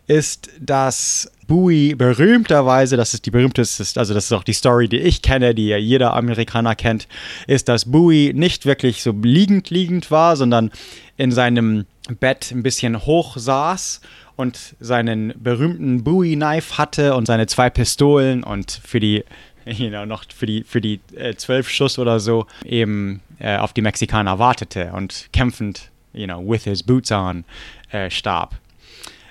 [0.06, 5.00] ist, dass Bowie berühmterweise, das ist die berühmteste, also das ist auch die Story, die
[5.00, 7.08] ich kenne, die ja jeder Amerikaner kennt,
[7.48, 10.70] ist, dass Bowie nicht wirklich so liegend liegend war, sondern
[11.16, 11.86] in seinem
[12.20, 14.02] Bett ein bisschen hoch saß
[14.36, 19.24] und seinen berühmten Bowie-Knife hatte und seine zwei Pistolen und für die
[19.78, 23.72] you know, noch für die, für die äh, zwölf Schuss oder so eben äh, auf
[23.72, 27.44] die Mexikaner wartete und kämpfend, you know, with his boots on,
[27.90, 28.56] äh, starb.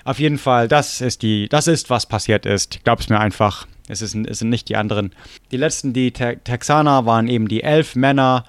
[0.04, 2.84] Auf jeden Fall, das ist die, das ist, was passiert ist.
[2.84, 3.66] Glaub es mir einfach.
[3.88, 5.12] Es, ist, es sind nicht die anderen.
[5.50, 8.44] Die letzten, die Te Texaner, waren eben die elf Männer,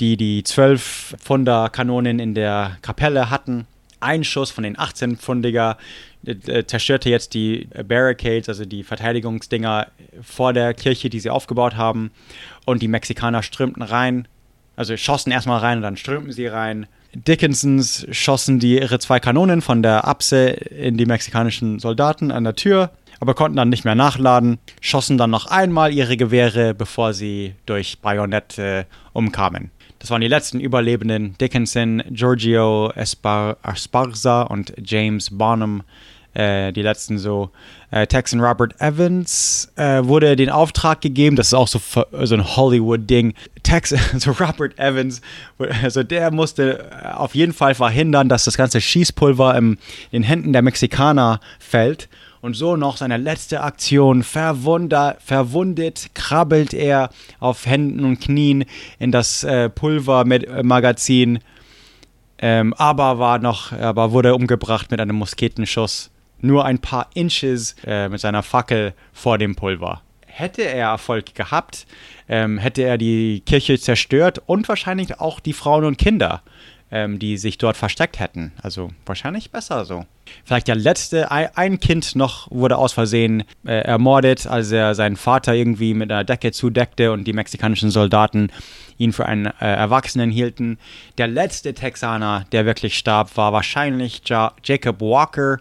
[0.00, 3.66] die die zwölf Pfunder Kanonen in der Kapelle hatten.
[4.00, 5.76] Ein Schuss von den 18-Pfundiger
[6.24, 9.88] äh, zerstörte jetzt die Barricades, also die Verteidigungsdinger
[10.22, 12.10] vor der Kirche, die sie aufgebaut haben.
[12.64, 14.28] Und die Mexikaner strömten rein,
[14.76, 16.86] also schossen erstmal rein und dann strömten sie rein.
[17.14, 22.54] Dickinsons schossen die ihre zwei Kanonen von der Apse in die mexikanischen Soldaten an der
[22.54, 22.90] Tür,
[23.20, 27.98] aber konnten dann nicht mehr nachladen, schossen dann noch einmal ihre Gewehre, bevor sie durch
[28.00, 29.70] Bajonette umkamen.
[29.98, 35.82] Das waren die letzten Überlebenden: Dickinson, Giorgio Espar Esparza und James Bonham.
[36.34, 37.50] Äh, die letzten so.
[37.90, 41.80] Äh, Texan Robert Evans äh, wurde den Auftrag gegeben, das ist auch so,
[42.22, 43.32] so ein Hollywood-Ding.
[43.62, 45.22] Texan, also Robert Evans,
[45.82, 46.84] also der musste
[47.16, 49.78] auf jeden Fall verhindern, dass das ganze Schießpulver in
[50.12, 52.08] den Händen der Mexikaner fällt
[52.40, 55.18] und so noch seine letzte Aktion verwundet,
[56.14, 57.10] krabbelt er
[57.40, 58.64] auf Händen und Knien
[58.98, 61.40] in das äh, Pulvermagazin,
[62.40, 66.10] ähm, aber war noch, aber wurde umgebracht mit einem Musketenschuss.
[66.40, 70.02] Nur ein paar Inches äh, mit seiner Fackel vor dem Pulver.
[70.26, 71.86] Hätte er Erfolg gehabt,
[72.28, 76.42] ähm, hätte er die Kirche zerstört und wahrscheinlich auch die Frauen und Kinder
[76.90, 78.52] ähm, die sich dort versteckt hätten.
[78.62, 80.04] Also wahrscheinlich besser so.
[80.44, 85.54] Vielleicht der letzte, ein Kind noch wurde aus Versehen äh, ermordet, als er seinen Vater
[85.54, 88.50] irgendwie mit einer Decke zudeckte und die mexikanischen Soldaten
[88.98, 90.78] ihn für einen äh, Erwachsenen hielten.
[91.16, 95.58] Der letzte Texaner, der wirklich starb, war wahrscheinlich ja Jacob Walker,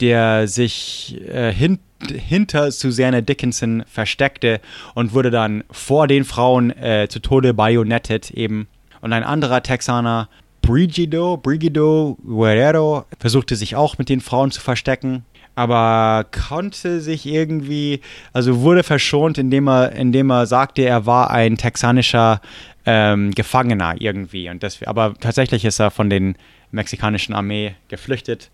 [0.00, 1.78] der sich äh, hin
[2.12, 4.60] hinter Susanne Dickinson versteckte
[4.94, 8.68] und wurde dann vor den Frauen äh, zu Tode bajonettet eben.
[9.00, 10.28] Und ein anderer Texaner
[10.66, 18.00] Brigido, Brigido Guerrero versuchte sich auch mit den Frauen zu verstecken, aber konnte sich irgendwie,
[18.32, 22.40] also wurde verschont, indem er, indem er sagte, er war ein texanischer
[22.84, 24.50] ähm, Gefangener irgendwie.
[24.50, 26.36] Und das, aber tatsächlich ist er von den
[26.72, 28.50] mexikanischen Armee geflüchtet.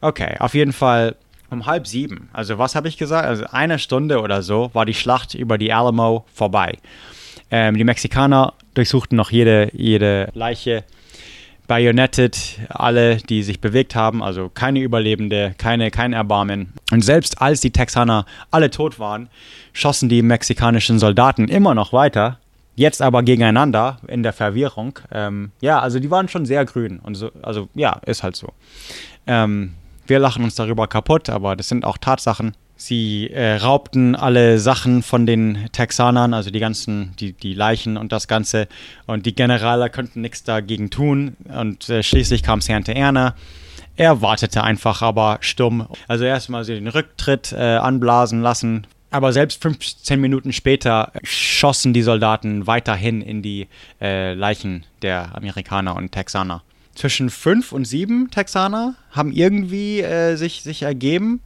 [0.00, 1.16] Okay, auf jeden Fall
[1.50, 2.28] um halb sieben.
[2.32, 3.26] Also was habe ich gesagt?
[3.26, 6.78] Also eine Stunde oder so war die Schlacht über die Alamo vorbei.
[7.50, 10.84] Ähm, die Mexikaner durchsuchten noch jede, jede Leiche,
[11.66, 16.72] bajonettet alle, die sich bewegt haben, also keine Überlebende, keine, kein Erbarmen.
[16.92, 19.28] Und selbst als die Texaner alle tot waren,
[19.72, 22.38] schossen die mexikanischen Soldaten immer noch weiter,
[22.76, 24.98] jetzt aber gegeneinander in der Verwirrung.
[25.10, 28.52] Ähm, ja, also die waren schon sehr grün und so, also ja, ist halt so.
[29.26, 29.74] Ähm,
[30.06, 32.54] wir lachen uns darüber kaputt, aber das sind auch Tatsachen.
[32.76, 38.12] Sie äh, raubten alle Sachen von den Texanern, also die ganzen, die, die Leichen und
[38.12, 38.68] das Ganze.
[39.06, 41.36] Und die Generale könnten nichts dagegen tun.
[41.44, 43.34] Und äh, schließlich kam Santa Erna.
[43.96, 45.88] Er wartete einfach aber stumm.
[46.06, 48.86] Also erstmal den Rücktritt äh, anblasen lassen.
[49.10, 53.68] Aber selbst 15 Minuten später schossen die Soldaten weiterhin in die
[54.02, 56.62] äh, Leichen der Amerikaner und Texaner.
[56.94, 61.40] Zwischen fünf und sieben Texaner haben irgendwie äh, sich, sich ergeben.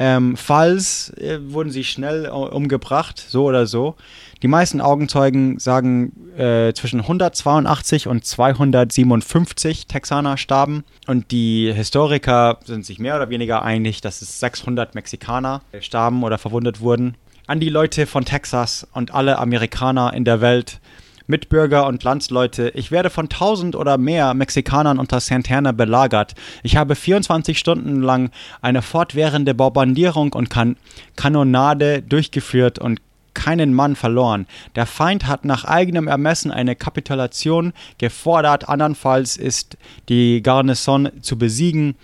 [0.00, 3.96] Ähm, falls äh, wurden sie schnell äh, umgebracht, so oder so.
[4.42, 10.84] Die meisten Augenzeugen sagen, äh, zwischen 182 und 257 Texaner starben.
[11.08, 16.38] Und die Historiker sind sich mehr oder weniger einig, dass es 600 Mexikaner starben oder
[16.38, 17.16] verwundet wurden.
[17.48, 20.80] An die Leute von Texas und alle Amerikaner in der Welt
[21.28, 26.34] Mitbürger und Landsleute, ich werde von tausend oder mehr Mexikanern unter Santana belagert.
[26.62, 28.30] Ich habe 24 Stunden lang
[28.62, 30.76] eine fortwährende Bombardierung und kan
[31.16, 33.02] Kanonade durchgeführt und
[33.34, 34.46] keinen Mann verloren.
[34.74, 39.76] Der Feind hat nach eigenem Ermessen eine Kapitulation gefordert, andernfalls ist
[40.08, 41.94] die Garnison zu besiegen,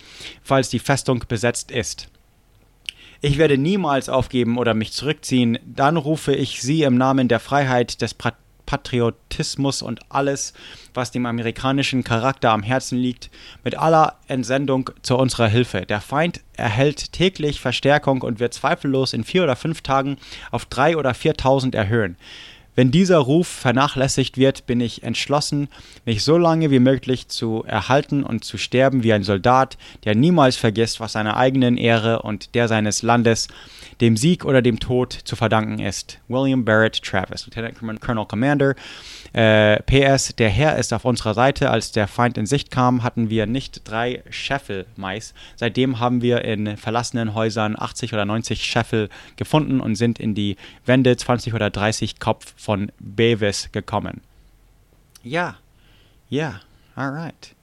[0.42, 2.08] falls die Festung besetzt ist.
[3.22, 5.58] Ich werde niemals aufgeben oder mich zurückziehen.
[5.64, 8.34] Dann rufe ich Sie im Namen der Freiheit des Pat
[8.66, 10.54] Patriotismus und alles,
[10.94, 13.30] was dem amerikanischen Charakter am Herzen liegt,
[13.62, 15.82] mit aller Entsendung zu unserer Hilfe.
[15.82, 20.18] Der Feind erhält täglich Verstärkung und wird zweifellos in vier oder fünf Tagen
[20.50, 22.16] auf drei oder viertausend erhöhen.
[22.76, 25.68] Wenn dieser Ruf vernachlässigt wird, bin ich entschlossen,
[26.04, 30.56] mich so lange wie möglich zu erhalten und zu sterben wie ein Soldat, der niemals
[30.56, 33.46] vergisst, was seiner eigenen Ehre und der seines Landes
[34.00, 36.18] dem Sieg oder dem Tod zu verdanken ist.
[36.26, 38.74] William Barrett Travis, Lieutenant Colonel Commander.
[39.34, 41.70] Äh, PS, der Herr ist auf unserer Seite.
[41.70, 45.34] Als der Feind in Sicht kam, hatten wir nicht drei Scheffel Mais.
[45.56, 50.56] Seitdem haben wir in verlassenen Häusern 80 oder 90 Scheffel gefunden und sind in die
[50.86, 54.20] Wände 20 oder 30 Kopf von Bevis gekommen.
[55.24, 55.56] Ja,
[56.28, 56.60] ja,
[56.94, 57.56] alright.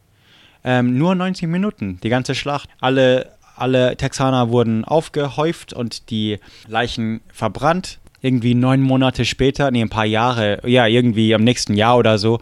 [0.65, 2.69] Ähm, nur 90 Minuten, die ganze Schlacht.
[2.81, 7.99] Alle alle Texaner wurden aufgehäuft und die Leichen verbrannt.
[8.21, 12.39] Irgendwie neun Monate später, nee, ein paar Jahre, ja, irgendwie im nächsten Jahr oder so,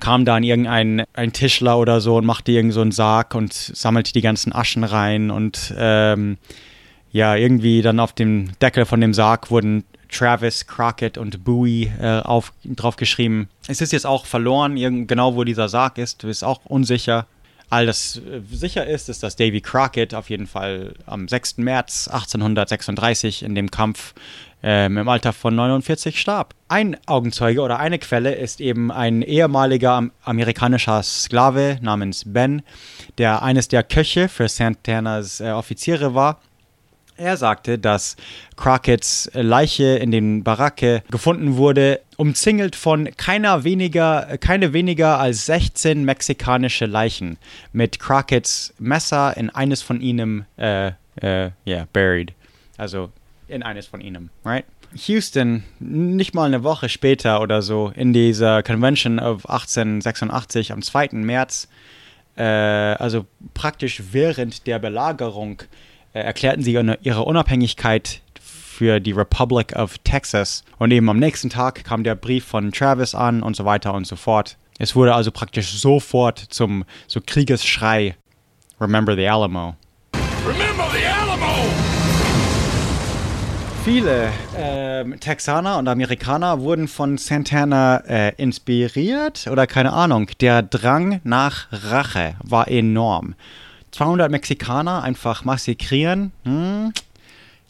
[0.00, 4.20] kam dann irgendein ein Tischler oder so und machte irgend so Sarg und sammelte die
[4.20, 6.38] ganzen Aschen rein und ähm,
[7.10, 12.20] ja, irgendwie dann auf dem Deckel von dem Sarg wurden Travis, Crockett und Bowie äh,
[12.20, 13.48] auf, drauf geschrieben.
[13.66, 14.76] Es ist jetzt auch verloren,
[15.06, 17.26] genau wo dieser Sarg ist, ist auch unsicher
[17.70, 21.58] all das äh, sicher ist, ist, dass Davy Crockett auf jeden Fall am 6.
[21.58, 24.14] März 1836 in dem Kampf
[24.62, 26.54] ähm, im Alter von 49 starb.
[26.68, 32.62] Ein Augenzeuge oder eine Quelle ist eben ein ehemaliger amerikanischer Sklave namens Ben,
[33.18, 36.40] der eines der Köche für Santanas äh, Offiziere war
[37.18, 38.16] er sagte, dass
[38.56, 46.04] Crockett's Leiche in den Baracke gefunden wurde, umzingelt von keiner weniger, keine weniger als 16
[46.04, 47.36] mexikanische Leichen,
[47.72, 52.32] mit Crockett's Messer in eines von ihnen, äh, äh, yeah, buried.
[52.76, 53.10] Also
[53.48, 54.64] in eines von ihnen, right?
[54.94, 61.10] Houston, nicht mal eine Woche später oder so, in dieser Convention of 1886 am 2.
[61.12, 61.68] März,
[62.36, 65.62] äh, also praktisch während der Belagerung
[66.14, 70.62] äh, erklärten sie ihre Unabhängigkeit für die Republic of Texas.
[70.78, 74.06] Und eben am nächsten Tag kam der Brief von Travis an und so weiter und
[74.06, 74.56] so fort.
[74.78, 78.14] Es wurde also praktisch sofort zum so Kriegesschrei.
[78.80, 79.74] Remember the Alamo.
[83.90, 90.28] Viele äh, Texaner und Amerikaner wurden von Santana äh, inspiriert oder keine Ahnung.
[90.42, 93.34] Der Drang nach Rache war enorm.
[93.92, 96.92] 200 Mexikaner einfach massakrieren, hm,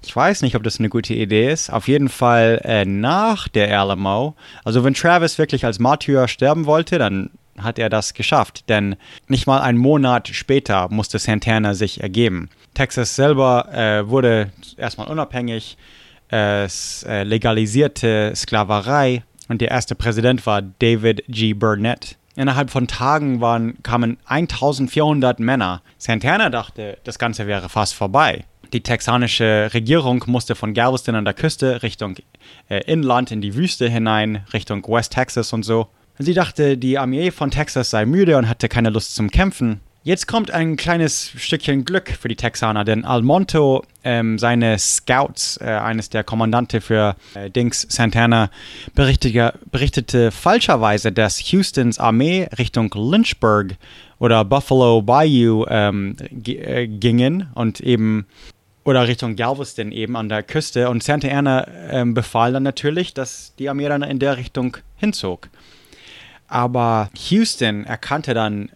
[0.04, 1.72] ich weiß nicht, ob das eine gute Idee ist.
[1.72, 4.34] Auf jeden Fall äh, nach der Alamo.
[4.64, 8.68] Also wenn Travis wirklich als Martyr sterben wollte, dann hat er das geschafft.
[8.68, 8.96] Denn
[9.28, 12.50] nicht mal einen Monat später musste Santana sich ergeben.
[12.74, 15.76] Texas selber äh, wurde erstmal unabhängig.
[16.28, 19.22] Es äh, legalisierte Sklaverei.
[19.48, 21.54] Und der erste Präsident war David G.
[21.54, 22.16] Burnett.
[22.36, 25.82] Innerhalb von Tagen waren, kamen 1400 Männer.
[25.96, 28.44] Santana dachte, das Ganze wäre fast vorbei.
[28.72, 32.16] die texanische Regierung musste von Galveston an der Küste Richtung
[32.68, 35.88] äh, Inland in die Wüste hinein, Richtung West Texas und so.
[36.18, 39.80] Sie dachte, die Armee von Texas sei müde und hatte keine Lust zum Kämpfen.
[40.04, 45.64] Jetzt kommt ein kleines Stückchen Glück für die Texaner, denn Almonto, ähm, seine Scouts, äh,
[45.64, 48.50] eines der Kommandante für äh, Dings Santana,
[48.94, 53.74] berichtete, berichtete falscherweise, dass Houstons Armee Richtung Lynchburg
[54.20, 58.26] oder Buffalo Bayou ähm, äh, gingen und eben
[58.84, 60.88] oder Richtung Galveston eben an der Küste.
[60.88, 65.50] Und Santa Ana ähm, befahl dann natürlich, dass die Armee dann in der Richtung hinzog.
[66.46, 68.70] Aber Houston erkannte dann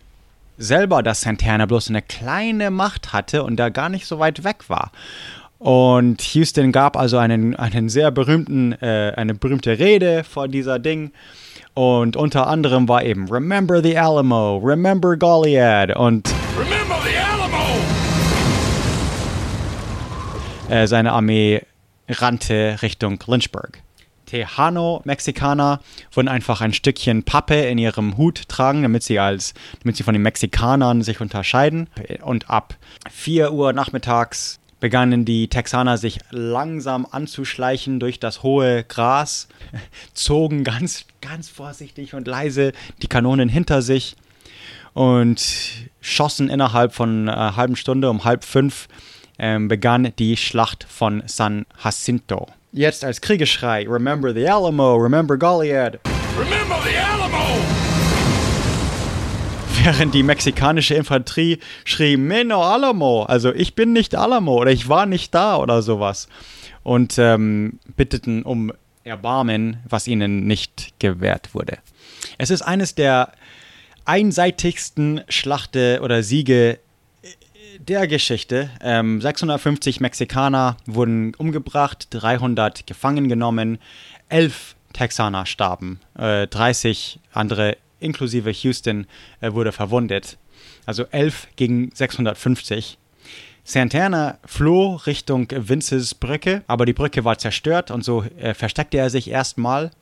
[0.62, 4.68] selber, dass Santana bloß eine kleine Macht hatte und da gar nicht so weit weg
[4.68, 4.92] war.
[5.58, 11.12] Und Houston gab also einen, einen sehr berühmten, äh, eine berühmte Rede vor dieser Ding.
[11.74, 17.80] Und unter anderem war eben Remember the Alamo, Remember Goliad und Remember the Alamo!
[20.68, 21.62] Äh, seine Armee
[22.08, 23.81] rannte Richtung Lynchburg.
[24.32, 25.80] Tejano-Mexikaner
[26.12, 29.52] wurden einfach ein Stückchen Pappe in ihrem Hut tragen, damit sie als,
[29.82, 31.88] damit sie von den Mexikanern sich unterscheiden.
[32.22, 32.76] Und ab
[33.10, 39.48] 4 Uhr nachmittags begannen die Texaner sich langsam anzuschleichen durch das hohe Gras,
[40.14, 42.72] zogen ganz, ganz vorsichtig und leise
[43.02, 44.16] die Kanonen hinter sich
[44.94, 45.44] und
[46.00, 48.88] schossen innerhalb von einer halben Stunde um halb fünf
[49.38, 52.48] ähm, begann die Schlacht von San Jacinto.
[52.74, 56.00] Jetzt als Kriegeschrei, Remember the Alamo, Remember Goliad.
[56.38, 57.60] Remember the Alamo!
[59.84, 65.04] Während die mexikanische Infanterie schrie, Meno Alamo, also ich bin nicht Alamo oder ich war
[65.04, 66.28] nicht da oder sowas.
[66.82, 68.72] Und ähm, bitteten um
[69.04, 71.76] Erbarmen, was ihnen nicht gewährt wurde.
[72.38, 73.32] Es ist eines der
[74.06, 76.78] einseitigsten Schlachte oder Siege
[77.88, 78.70] der Geschichte.
[78.80, 83.78] Ähm, 650 Mexikaner wurden umgebracht, 300 gefangen genommen,
[84.28, 89.06] 11 Texaner starben, äh, 30 andere inklusive Houston
[89.40, 90.38] äh, wurde verwundet.
[90.86, 92.98] Also 11 gegen 650.
[93.64, 99.08] Santana floh Richtung Vinces Brücke, aber die Brücke war zerstört und so äh, versteckte er
[99.08, 99.92] sich erstmal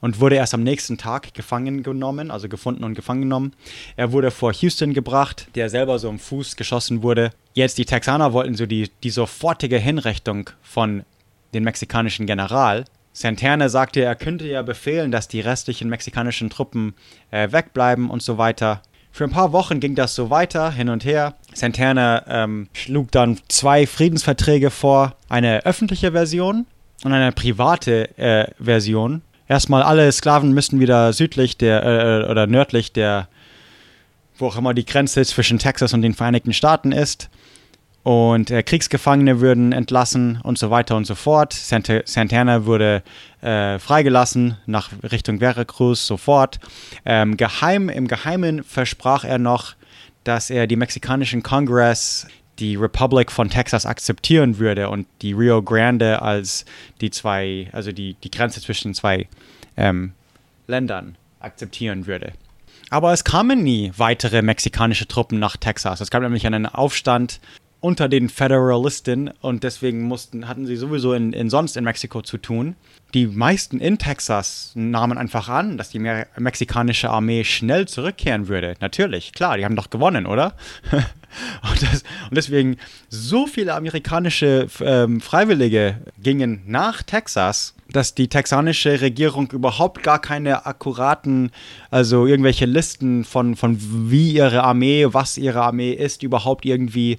[0.00, 3.52] und wurde erst am nächsten Tag gefangen genommen, also gefunden und gefangen genommen.
[3.96, 7.30] Er wurde vor Houston gebracht, der selber so im Fuß geschossen wurde.
[7.54, 11.04] Jetzt die Texaner wollten so die, die sofortige Hinrichtung von
[11.54, 12.84] den mexikanischen General.
[13.12, 16.94] Santana sagte, er könnte ja befehlen, dass die restlichen mexikanischen Truppen
[17.30, 18.82] äh, wegbleiben und so weiter.
[19.10, 21.36] Für ein paar Wochen ging das so weiter, hin und her.
[21.54, 26.66] Santana ähm, schlug dann zwei Friedensverträge vor, eine öffentliche Version
[27.02, 32.92] und eine private äh, Version erstmal alle Sklaven müssten wieder südlich der äh, oder nördlich
[32.92, 33.28] der,
[34.36, 37.28] wo auch immer die Grenze zwischen Texas und den Vereinigten Staaten ist.
[38.02, 41.52] Und äh, Kriegsgefangene würden entlassen und so weiter und so fort.
[41.52, 43.02] Sant Santana wurde
[43.40, 46.60] äh, freigelassen nach Richtung Veracruz sofort.
[47.04, 49.74] Ähm, geheim, Im Geheimen versprach er noch,
[50.22, 52.28] dass er die mexikanischen Kongress
[52.58, 56.64] die Republic von Texas akzeptieren würde und die Rio Grande als
[57.00, 59.28] die zwei, also die, die Grenze zwischen zwei
[59.76, 60.12] ähm,
[60.66, 62.32] Ländern akzeptieren würde.
[62.90, 66.00] Aber es kamen nie weitere mexikanische Truppen nach Texas.
[66.00, 67.40] Es gab nämlich einen Aufstand
[67.80, 72.38] unter den Federalisten und deswegen mussten, hatten sie sowieso in, in sonst in Mexiko zu
[72.38, 72.74] tun.
[73.14, 76.00] Die meisten in Texas nahmen einfach an, dass die
[76.36, 78.74] mexikanische Armee schnell zurückkehren würde.
[78.80, 80.54] Natürlich, klar, die haben doch gewonnen, oder?
[80.92, 82.76] und, das, und, deswegen
[83.08, 90.66] so viele amerikanische ähm, Freiwillige gingen nach Texas, dass die texanische Regierung überhaupt gar keine
[90.66, 91.52] akkuraten,
[91.90, 93.78] also irgendwelche Listen von, von
[94.10, 97.16] wie ihre Armee, was ihre Armee ist, überhaupt irgendwie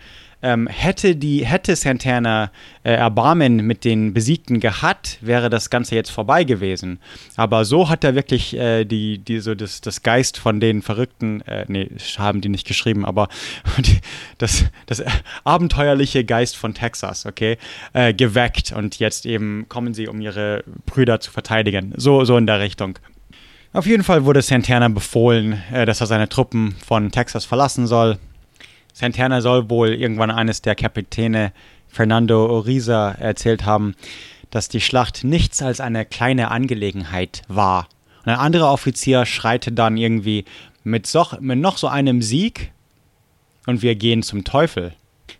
[0.43, 2.51] ähm, hätte, die, hätte Santana
[2.83, 6.99] äh, Erbarmen mit den Besiegten gehabt, wäre das Ganze jetzt vorbei gewesen.
[7.37, 11.43] Aber so hat er wirklich äh, die, die, so das, das Geist von den Verrückten,
[11.43, 13.29] äh, nee, haben die nicht geschrieben, aber
[13.79, 13.99] die,
[14.39, 15.03] das, das
[15.45, 17.59] abenteuerliche Geist von Texas, okay,
[17.93, 21.93] äh, geweckt und jetzt eben kommen sie, um ihre Brüder zu verteidigen.
[21.97, 22.99] So, so in der Richtung.
[23.73, 28.19] Auf jeden Fall wurde Santana befohlen, äh, dass er seine Truppen von Texas verlassen soll.
[28.93, 31.53] Santana soll wohl irgendwann eines der Kapitäne,
[31.89, 33.95] Fernando Oriza, erzählt haben,
[34.51, 37.89] dass die Schlacht nichts als eine kleine Angelegenheit war.
[38.25, 40.45] Und ein anderer Offizier schreite dann irgendwie
[40.85, 42.73] mit, so, mit noch so einem Sieg
[43.67, 44.93] und wir gehen zum Teufel.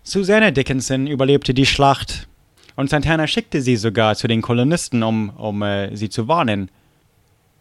[0.03, 2.29] Susanne Dickinson überlebte die Schlacht
[2.77, 6.71] und Santana schickte sie sogar zu den Kolonisten, um, um äh, sie zu warnen.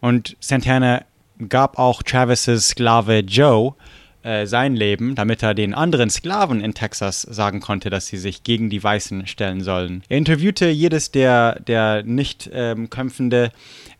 [0.00, 1.04] Und Santana
[1.48, 3.74] gab auch Travis' Sklave Joe
[4.22, 8.42] äh, sein Leben, damit er den anderen Sklaven in Texas sagen konnte, dass sie sich
[8.42, 10.02] gegen die Weißen stellen sollen.
[10.08, 13.50] Er interviewte jedes der, der Nicht-Kämpfende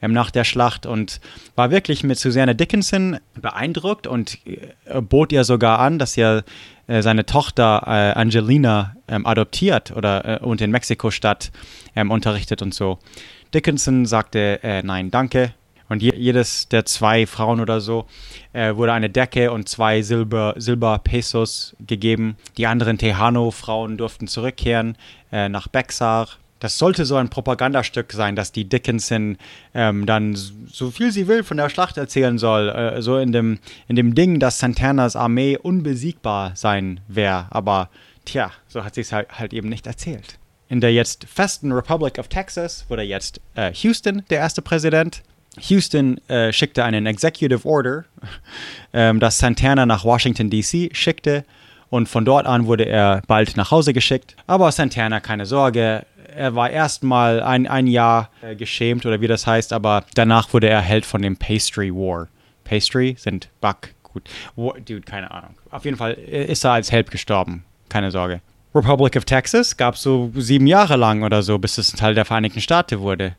[0.03, 1.21] ähm, nach der Schlacht und
[1.57, 6.45] war wirklich mit Susanne Dickinson beeindruckt und äh, bot ihr sogar an, dass er
[6.87, 11.53] äh, seine Tochter äh, Angelina ähm, adoptiert oder äh, und in Mexiko-Stadt
[11.95, 12.99] ähm, unterrichtet und so.
[13.55, 15.55] Dickinson sagte nein, danke,
[15.91, 18.07] und jedes der zwei Frauen oder so
[18.53, 22.37] äh, wurde eine Decke und zwei Silber, Silberpesos gegeben.
[22.57, 24.97] Die anderen Tejano-Frauen durften zurückkehren
[25.33, 26.29] äh, nach Bexar.
[26.61, 29.37] Das sollte so ein Propagandastück sein, dass die Dickinson
[29.75, 32.69] ähm, dann so viel sie will von der Schlacht erzählen soll.
[32.69, 37.47] Äh, so in dem, in dem Ding, dass Santanas Armee unbesiegbar sein wäre.
[37.51, 37.89] Aber
[38.27, 40.39] tja, so hat sie es halt, halt eben nicht erzählt.
[40.69, 45.25] In der jetzt festen Republic of Texas wurde jetzt äh, Houston der erste Präsident.
[45.59, 48.05] Houston äh, schickte einen Executive Order,
[48.93, 50.91] ähm, das Santana nach Washington, D.C.
[50.93, 51.45] schickte
[51.91, 54.37] und von dort an wurde er bald nach Hause geschickt.
[54.47, 59.47] Aber Santana, keine Sorge, er war erstmal ein, ein Jahr äh, geschämt oder wie das
[59.47, 62.29] heißt, aber danach wurde er Held von dem Pastry War.
[62.65, 64.29] Pastry sind Back, gut.
[64.57, 65.57] Dude, keine Ahnung.
[65.71, 68.41] Auf jeden Fall äh, ist er als Held gestorben, keine Sorge.
[68.73, 72.15] Republic of Texas gab es so sieben Jahre lang oder so, bis es ein Teil
[72.15, 73.35] der Vereinigten Staaten wurde.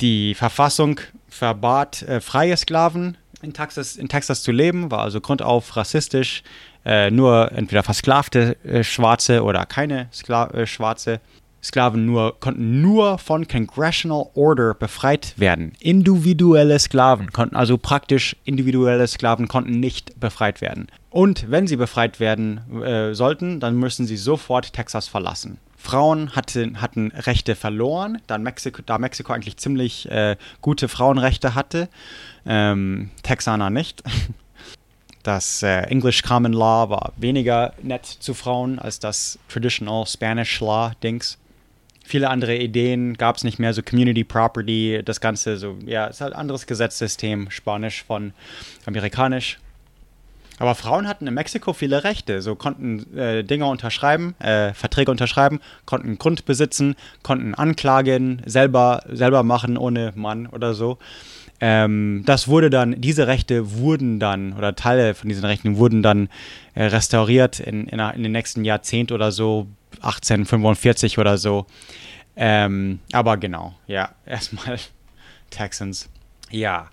[0.00, 1.00] Die Verfassung
[1.34, 6.42] verbat äh, freie Sklaven in Texas, in Texas zu leben, war also grundauf rassistisch.
[6.86, 11.20] Äh, nur entweder versklavte äh, Schwarze oder keine Skla äh, Schwarze.
[11.62, 15.72] Sklaven nur, konnten nur von Congressional Order befreit werden.
[15.80, 20.88] Individuelle Sklaven konnten, also praktisch individuelle Sklaven konnten nicht befreit werden.
[21.08, 25.56] Und wenn sie befreit werden äh, sollten, dann müssen sie sofort Texas verlassen.
[25.84, 31.90] Frauen hatten, hatten Rechte verloren, da Mexiko, da Mexiko eigentlich ziemlich äh, gute Frauenrechte hatte,
[32.46, 34.02] ähm, Texaner nicht.
[35.22, 40.92] Das äh, English Common Law war weniger nett zu Frauen als das Traditional Spanish Law
[41.02, 41.38] Dings.
[42.04, 46.20] Viele andere Ideen gab es nicht mehr, so Community Property, das Ganze, so, ja, ist
[46.20, 48.34] halt anderes Gesetzessystem, Spanisch von
[48.84, 49.58] Amerikanisch.
[50.58, 55.60] Aber Frauen hatten in Mexiko viele Rechte, so konnten äh, Dinge unterschreiben, äh, Verträge unterschreiben,
[55.84, 60.98] konnten Grund besitzen, konnten Anklagen selber, selber machen ohne Mann oder so.
[61.60, 66.28] Ähm, das wurde dann, diese Rechte wurden dann, oder Teile von diesen Rechten wurden dann
[66.74, 71.66] äh, restauriert in, in, in den nächsten Jahrzehnt oder so, 1845 oder so.
[72.36, 74.78] Ähm, aber genau, ja, erstmal
[75.50, 76.08] Texans.
[76.50, 76.90] Ja,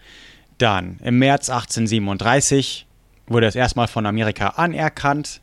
[0.58, 2.86] dann im März 1837
[3.32, 5.42] wurde es erstmal von Amerika anerkannt,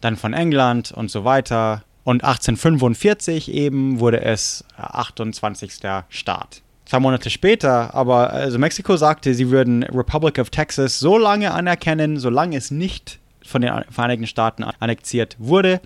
[0.00, 1.84] dann von England und so weiter.
[2.04, 5.72] Und 1845 eben wurde es 28.
[6.08, 6.62] Staat.
[6.86, 12.18] Zwei Monate später, aber also Mexiko sagte, sie würden Republic of Texas so lange anerkennen,
[12.18, 15.80] solange es nicht von den Vereinigten Staaten annexiert wurde.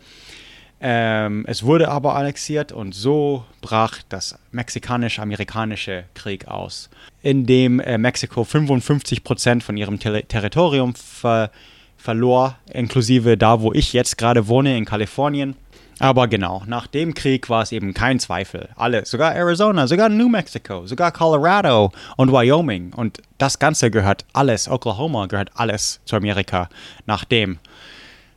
[0.86, 6.90] Ähm, es wurde aber annexiert und so brach das mexikanisch-amerikanische Krieg aus,
[7.22, 11.50] in dem äh, Mexiko 55 Prozent von ihrem Ter Territorium ver
[11.96, 15.56] verlor, inklusive da, wo ich jetzt gerade wohne, in Kalifornien.
[16.00, 18.68] Aber genau, nach dem Krieg war es eben kein Zweifel.
[18.76, 22.92] Alle, sogar Arizona, sogar New Mexico, sogar Colorado und Wyoming.
[22.92, 26.68] Und das Ganze gehört alles, Oklahoma gehört alles zu Amerika,
[27.06, 27.58] nachdem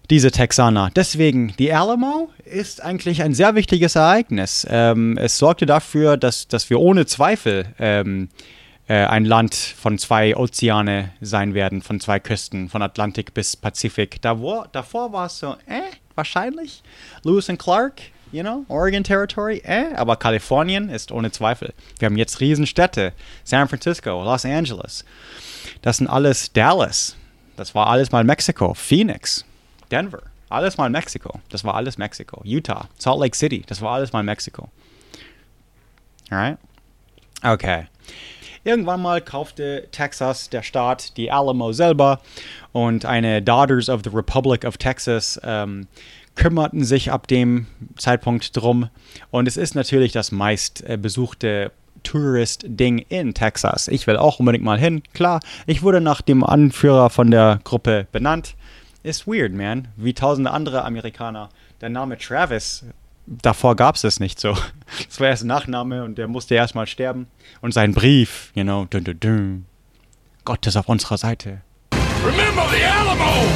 [0.09, 0.89] diese Texaner.
[0.95, 4.65] Deswegen, die Alamo ist eigentlich ein sehr wichtiges Ereignis.
[4.69, 8.29] Ähm, es sorgte dafür, dass, dass wir ohne Zweifel ähm,
[8.87, 14.21] äh, ein Land von zwei Ozeane sein werden, von zwei Küsten, von Atlantik bis Pazifik.
[14.21, 15.81] Davor, davor war es so, äh,
[16.15, 16.83] wahrscheinlich.
[17.23, 18.01] Lewis and Clark,
[18.31, 21.73] you know, Oregon Territory, äh, aber Kalifornien ist ohne Zweifel.
[21.99, 23.11] Wir haben jetzt Riesenstädte,
[23.43, 25.03] San Francisco, Los Angeles.
[25.81, 27.17] Das sind alles Dallas.
[27.57, 28.73] Das war alles mal Mexiko.
[28.73, 29.43] Phoenix,
[29.91, 31.39] Denver, alles mal Mexiko.
[31.49, 32.41] Das war alles Mexiko.
[32.43, 34.69] Utah, Salt Lake City, das war alles mal Mexiko.
[36.29, 36.57] Alright?
[37.43, 37.87] Okay.
[38.63, 42.19] Irgendwann mal kaufte Texas, der Staat, die Alamo selber
[42.73, 45.87] und eine Daughters of the Republic of Texas ähm,
[46.35, 48.89] kümmerten sich ab dem Zeitpunkt drum.
[49.31, 50.97] Und es ist natürlich das meist äh,
[52.03, 53.87] Tourist-Ding in Texas.
[53.87, 55.01] Ich will auch unbedingt mal hin.
[55.13, 58.55] Klar, ich wurde nach dem Anführer von der Gruppe benannt.
[59.07, 59.87] Ist weird, man.
[59.95, 61.47] Wie tausende andere Amerikaner.
[61.79, 62.83] Der Name Travis
[63.25, 64.53] davor gab es es nicht so.
[65.07, 67.27] Das war erst ein Nachname und der musste erstmal sterben.
[67.61, 69.65] Und sein Brief, you know, dun, dun, dun.
[70.43, 71.61] Gott ist auf unserer Seite.
[72.25, 73.47] Remember the Alamo!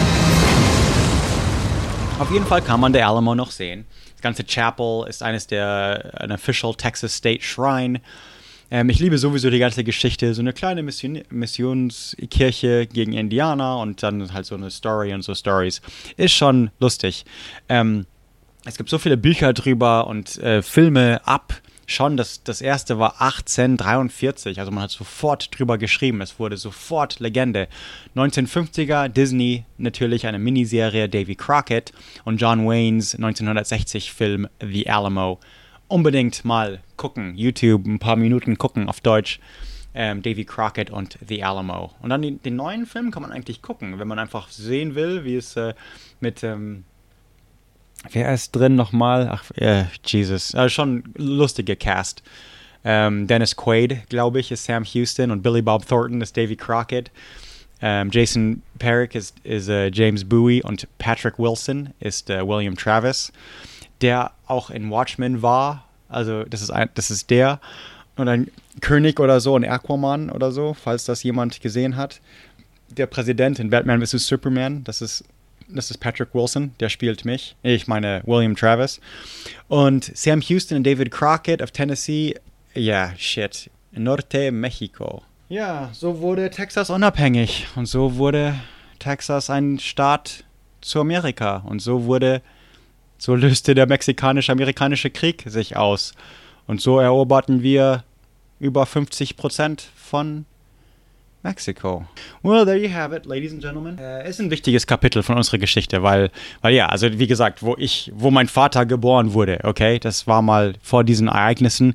[2.17, 3.85] Auf jeden Fall kann man der Alamo noch sehen.
[4.13, 7.99] Das ganze Chapel ist eines der, ein Official Texas State Shrine.
[8.71, 10.33] Ähm, ich liebe sowieso die ganze Geschichte.
[10.33, 15.35] So eine kleine Mission Missionskirche gegen Indianer und dann halt so eine Story und so
[15.35, 15.81] Stories.
[16.15, 17.25] Ist schon lustig.
[17.67, 18.05] Ähm,
[18.63, 21.61] es gibt so viele Bücher drüber und äh, Filme ab.
[21.87, 27.19] Schon, das, das erste war 1843, also man hat sofort drüber geschrieben, es wurde sofort
[27.19, 27.67] Legende.
[28.15, 31.91] 1950er Disney natürlich eine Miniserie Davy Crockett
[32.23, 35.41] und John Waynes 1960 Film The Alamo.
[35.91, 39.39] Unbedingt mal gucken, YouTube, ein paar Minuten gucken auf Deutsch.
[39.93, 41.91] Ähm, Davy Crockett und The Alamo.
[42.01, 45.25] Und dann den, den, neuen Film kann man eigentlich gucken, wenn man einfach sehen will,
[45.25, 45.73] wie es äh,
[46.21, 46.85] mit ähm,
[48.09, 49.27] Wer ist drin nochmal?
[49.29, 50.55] Ach, äh, Jesus.
[50.55, 52.23] Also schon lustige Cast.
[52.85, 57.11] Ähm, Dennis Quaid, glaube ich, ist Sam Houston und Billy Bob Thornton ist Davy Crockett.
[57.81, 63.31] Ähm, Jason Perrick ist, ist uh, James Bowie und Patrick Wilson ist uh, William Travis,
[64.01, 65.85] der auch in Watchmen war.
[66.09, 67.59] Also das ist, ein, das ist der.
[68.15, 68.51] Und ein
[68.81, 72.19] König oder so, ein Aquaman oder so, falls das jemand gesehen hat.
[72.89, 74.27] Der Präsident in Batman vs.
[74.27, 75.23] Superman, das ist
[75.73, 77.55] das ist Patrick Wilson, der spielt mich.
[77.63, 78.99] Ich meine William Travis.
[79.67, 82.35] Und Sam Houston und David Crockett of Tennessee.
[82.73, 83.69] Ja, shit.
[83.91, 85.21] Norte Mexico.
[85.49, 87.67] Ja, so wurde Texas unabhängig.
[87.75, 88.55] Und so wurde
[88.99, 90.43] Texas ein Staat
[90.81, 91.57] zu Amerika.
[91.65, 92.41] Und so wurde,
[93.21, 96.13] so löste der mexikanisch-amerikanische Krieg sich aus.
[96.65, 98.03] Und so eroberten wir
[98.59, 100.45] über 50 Prozent von
[101.43, 102.07] Mexiko.
[102.41, 103.99] Well, there you have it, ladies and gentlemen.
[103.99, 106.31] Äh, ist ein wichtiges Kapitel von unserer Geschichte, weil,
[106.61, 110.41] weil ja, also wie gesagt, wo ich, wo mein Vater geboren wurde, okay, das war
[110.41, 111.93] mal vor diesen Ereignissen,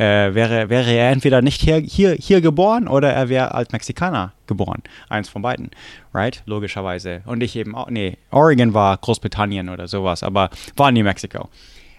[0.00, 4.32] äh, wäre, wäre er entweder nicht hier, hier, hier geboren oder er wäre als Mexikaner
[4.46, 4.82] geboren.
[5.10, 5.70] Eins von beiden,
[6.14, 6.42] right?
[6.46, 7.20] Logischerweise.
[7.26, 11.50] Und ich eben auch, nee, Oregon war Großbritannien oder sowas, aber war nie Mexiko.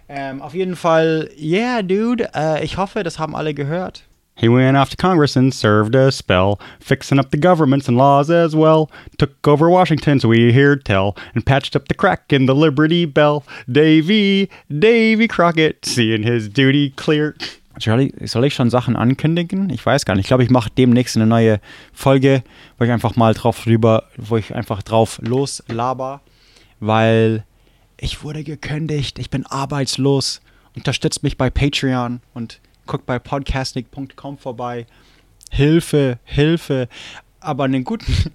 [0.09, 4.03] Ähm, auf jeden Fall, yeah, dude, äh, ich hoffe, das haben alle gehört.
[4.35, 8.31] He went off to Congress and served a spell, fixing up the governments and laws
[8.31, 8.89] as well.
[9.19, 13.05] Took over Washington, so we hear tell, and patched up the crack in the Liberty
[13.05, 13.43] Bell.
[13.71, 17.35] Davy, Davy Crockett, seeing his duty clear.
[17.83, 19.69] Soll ich, soll ich schon Sachen ankündigen?
[19.69, 20.25] Ich weiß gar nicht.
[20.25, 21.59] Ich glaube, ich mache demnächst eine neue
[21.93, 22.43] Folge,
[22.77, 26.21] wo ich einfach mal drauf rüber, wo ich einfach drauf loslaber,
[26.79, 27.43] weil
[27.97, 30.41] ich wurde gekündigt, ich bin arbeitslos.
[30.75, 34.85] Unterstützt mich bei Patreon und guckt bei podcasting.com vorbei.
[35.51, 36.87] Hilfe, Hilfe.
[37.39, 38.31] Aber eine, guten,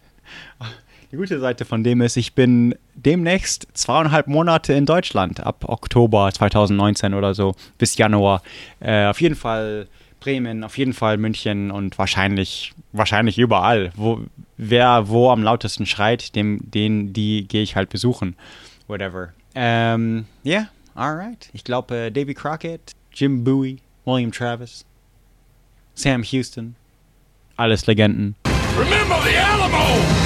[1.16, 6.30] eine gute Seite von dem ist, ich bin demnächst zweieinhalb Monate in Deutschland, ab Oktober
[6.30, 8.42] 2019 oder so, bis Januar.
[8.80, 9.88] Äh, auf jeden Fall
[10.20, 13.92] Bremen, auf jeden Fall München und wahrscheinlich, wahrscheinlich überall.
[13.96, 14.20] Wo,
[14.58, 18.36] wer wo am lautesten schreit, dem, den, die gehe ich halt besuchen.
[18.86, 19.32] Whatever.
[19.54, 21.48] Ähm, yeah, alright.
[21.54, 24.84] Ich glaube, äh, Davy Crockett, Jim Bowie, William Travis,
[25.94, 26.76] Sam Houston,
[27.56, 28.34] alles Legenden.
[28.78, 30.25] Remember the Alamo!